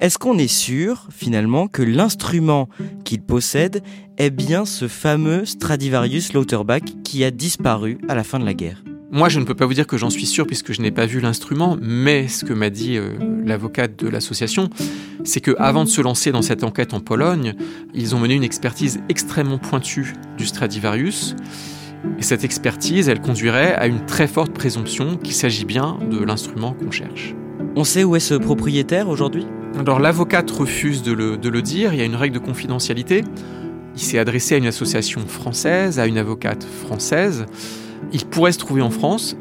est-ce 0.00 0.18
qu'on 0.18 0.38
est 0.38 0.46
sûr 0.46 1.08
finalement 1.10 1.66
que 1.66 1.82
l'instrument 1.82 2.68
qu'il 3.04 3.22
possède 3.22 3.82
est 4.18 4.30
bien 4.30 4.64
ce 4.64 4.86
fameux 4.86 5.44
Stradivarius 5.44 6.32
Lauterbach 6.32 6.82
qui 7.02 7.24
a 7.24 7.32
disparu 7.32 7.98
à 8.08 8.14
la 8.14 8.22
fin 8.22 8.38
de 8.38 8.44
la 8.44 8.54
guerre? 8.54 8.84
Moi, 9.14 9.28
je 9.28 9.38
ne 9.38 9.44
peux 9.44 9.54
pas 9.54 9.66
vous 9.66 9.74
dire 9.74 9.86
que 9.86 9.98
j'en 9.98 10.08
suis 10.08 10.24
sûr 10.24 10.46
puisque 10.46 10.72
je 10.72 10.80
n'ai 10.80 10.90
pas 10.90 11.04
vu 11.04 11.20
l'instrument, 11.20 11.76
mais 11.82 12.28
ce 12.28 12.46
que 12.46 12.54
m'a 12.54 12.70
dit 12.70 12.96
euh, 12.96 13.10
l'avocate 13.44 14.02
de 14.02 14.08
l'association, 14.08 14.70
c'est 15.22 15.42
que 15.42 15.54
avant 15.58 15.84
de 15.84 15.90
se 15.90 16.00
lancer 16.00 16.32
dans 16.32 16.40
cette 16.40 16.64
enquête 16.64 16.94
en 16.94 17.00
Pologne, 17.00 17.52
ils 17.92 18.16
ont 18.16 18.18
mené 18.18 18.32
une 18.32 18.42
expertise 18.42 19.00
extrêmement 19.10 19.58
pointue 19.58 20.14
du 20.38 20.46
Stradivarius. 20.46 21.36
Et 22.18 22.22
cette 22.22 22.42
expertise, 22.42 23.10
elle 23.10 23.20
conduirait 23.20 23.74
à 23.74 23.86
une 23.86 24.06
très 24.06 24.26
forte 24.26 24.54
présomption 24.54 25.18
qu'il 25.18 25.34
s'agit 25.34 25.66
bien 25.66 25.98
de 26.10 26.24
l'instrument 26.24 26.72
qu'on 26.72 26.90
cherche. 26.90 27.34
On 27.76 27.84
sait 27.84 28.04
où 28.04 28.16
est 28.16 28.20
ce 28.20 28.34
propriétaire 28.34 29.10
aujourd'hui? 29.10 29.46
Alors 29.78 30.00
l'avocate 30.00 30.50
refuse 30.50 31.02
de 31.02 31.12
le, 31.12 31.36
de 31.36 31.50
le 31.50 31.60
dire, 31.60 31.92
il 31.92 31.98
y 31.98 32.02
a 32.02 32.06
une 32.06 32.16
règle 32.16 32.36
de 32.36 32.44
confidentialité. 32.44 33.24
Il 33.94 34.00
s'est 34.00 34.18
adressé 34.18 34.54
à 34.54 34.58
une 34.58 34.66
association 34.66 35.20
française, 35.26 36.00
à 36.00 36.06
une 36.06 36.16
avocate 36.16 36.64
française. 36.64 37.44
Il 38.12 38.24
pourrait 38.26 38.52
se 38.52 38.58
trouver 38.58 38.82
en 38.82 38.90
France 38.90 39.36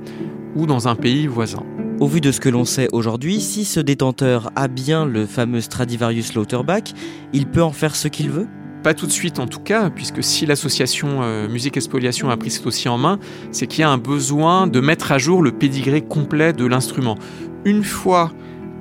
ou 0.55 0.65
dans 0.65 0.87
un 0.87 0.95
pays 0.95 1.27
voisin. 1.27 1.63
Au 1.99 2.07
vu 2.07 2.19
de 2.19 2.31
ce 2.31 2.39
que 2.39 2.49
l'on 2.49 2.65
sait 2.65 2.87
aujourd'hui, 2.91 3.39
si 3.39 3.63
ce 3.63 3.79
détenteur 3.79 4.51
a 4.55 4.67
bien 4.67 5.05
le 5.05 5.25
fameux 5.25 5.61
Stradivarius 5.61 6.33
Lauterbach, 6.33 6.93
il 7.31 7.45
peut 7.45 7.61
en 7.61 7.71
faire 7.71 7.95
ce 7.95 8.07
qu'il 8.07 8.29
veut? 8.29 8.47
Pas 8.81 8.95
tout 8.95 9.05
de 9.05 9.11
suite 9.11 9.37
en 9.37 9.45
tout 9.45 9.59
cas, 9.59 9.91
puisque 9.91 10.23
si 10.23 10.47
l'association 10.47 11.21
euh, 11.21 11.47
Musique 11.47 11.77
et 11.77 11.81
Spoliation 11.81 12.31
a 12.31 12.37
pris 12.37 12.49
ce 12.49 12.63
dossier 12.63 12.89
en 12.89 12.97
main, 12.97 13.19
c'est 13.51 13.67
qu'il 13.67 13.81
y 13.81 13.83
a 13.83 13.89
un 13.91 13.99
besoin 13.99 14.65
de 14.65 14.79
mettre 14.79 15.11
à 15.11 15.19
jour 15.19 15.43
le 15.43 15.51
pédigré 15.51 16.01
complet 16.01 16.53
de 16.53 16.65
l'instrument. 16.65 17.17
Une 17.65 17.83
fois 17.83 18.31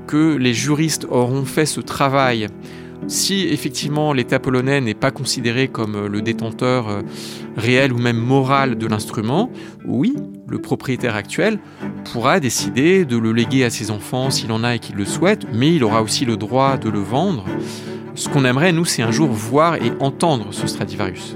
que 0.07 0.37
les 0.37 0.55
juristes 0.55 1.07
auront 1.11 1.45
fait 1.45 1.67
ce 1.67 1.83
travail 1.83 2.47
si 3.07 3.49
effectivement 3.49 4.13
l'État 4.13 4.39
polonais 4.39 4.81
n'est 4.81 4.95
pas 4.95 5.11
considéré 5.11 5.69
comme 5.69 5.95
euh, 5.97 6.09
le 6.09 6.23
détenteur 6.23 6.89
euh, 6.89 7.03
réel 7.57 7.93
ou 7.93 7.99
même 7.99 8.17
moral 8.17 8.77
de 8.77 8.87
l'instrument, 8.87 9.51
oui, 9.87 10.15
le 10.47 10.61
propriétaire 10.61 11.17
actuel 11.17 11.59
pourra 12.13 12.41
décider 12.41 13.05
de 13.05 13.17
le 13.17 13.33
léguer 13.33 13.65
à 13.65 13.71
ses 13.71 13.91
enfants 13.91 14.31
s'il 14.31 14.53
en 14.53 14.65
a 14.65 14.75
et 14.75 14.79
qu'il 14.79 14.97
le 14.97 15.05
souhaite, 15.05 15.47
mais 15.53 15.75
il 15.75 15.85
aura 15.85 16.03
aussi 16.03 16.25
le 16.25 16.37
droit 16.37 16.77
de 16.77 16.89
le 16.89 17.01
vendre. 17.01 17.45
Ce 18.15 18.29
qu'on 18.29 18.45
aimerait, 18.45 18.73
nous, 18.73 18.85
c'est 18.85 19.03
un 19.03 19.13
jour 19.13 19.29
voir 19.29 19.77
et 19.77 19.93
entendre 20.01 20.49
ce 20.51 20.67
Stradivarius. 20.67 21.35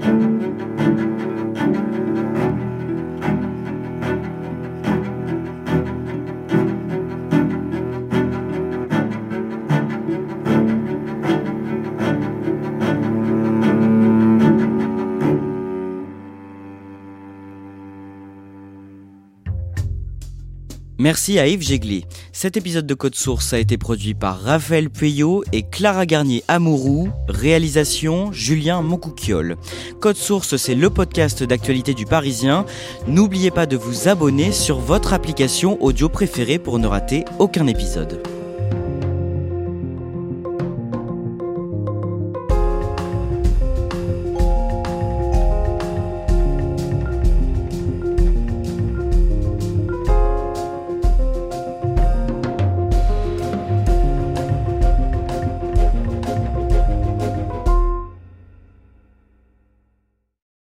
Merci 21.05 21.37
à 21.37 21.45
Yves 21.45 21.61
Jéglé. 21.61 22.03
Cet 22.31 22.57
épisode 22.57 22.87
de 22.87 22.95
Code 22.95 23.13
Source 23.13 23.53
a 23.53 23.59
été 23.59 23.77
produit 23.77 24.15
par 24.15 24.41
Raphaël 24.41 24.89
Pueyo 24.89 25.43
et 25.53 25.61
Clara 25.61 26.07
Garnier 26.07 26.43
Amourou. 26.47 27.09
Réalisation 27.27 28.31
Julien 28.31 28.81
Moncouquiole. 28.81 29.55
Code 30.01 30.15
Source, 30.15 30.57
c'est 30.57 30.73
le 30.73 30.89
podcast 30.89 31.43
d'actualité 31.43 31.93
du 31.93 32.07
Parisien. 32.07 32.65
N'oubliez 33.05 33.51
pas 33.51 33.67
de 33.67 33.77
vous 33.77 34.07
abonner 34.07 34.51
sur 34.51 34.79
votre 34.79 35.13
application 35.13 35.79
audio 35.79 36.09
préférée 36.09 36.57
pour 36.57 36.79
ne 36.79 36.87
rater 36.87 37.23
aucun 37.37 37.67
épisode. 37.67 38.23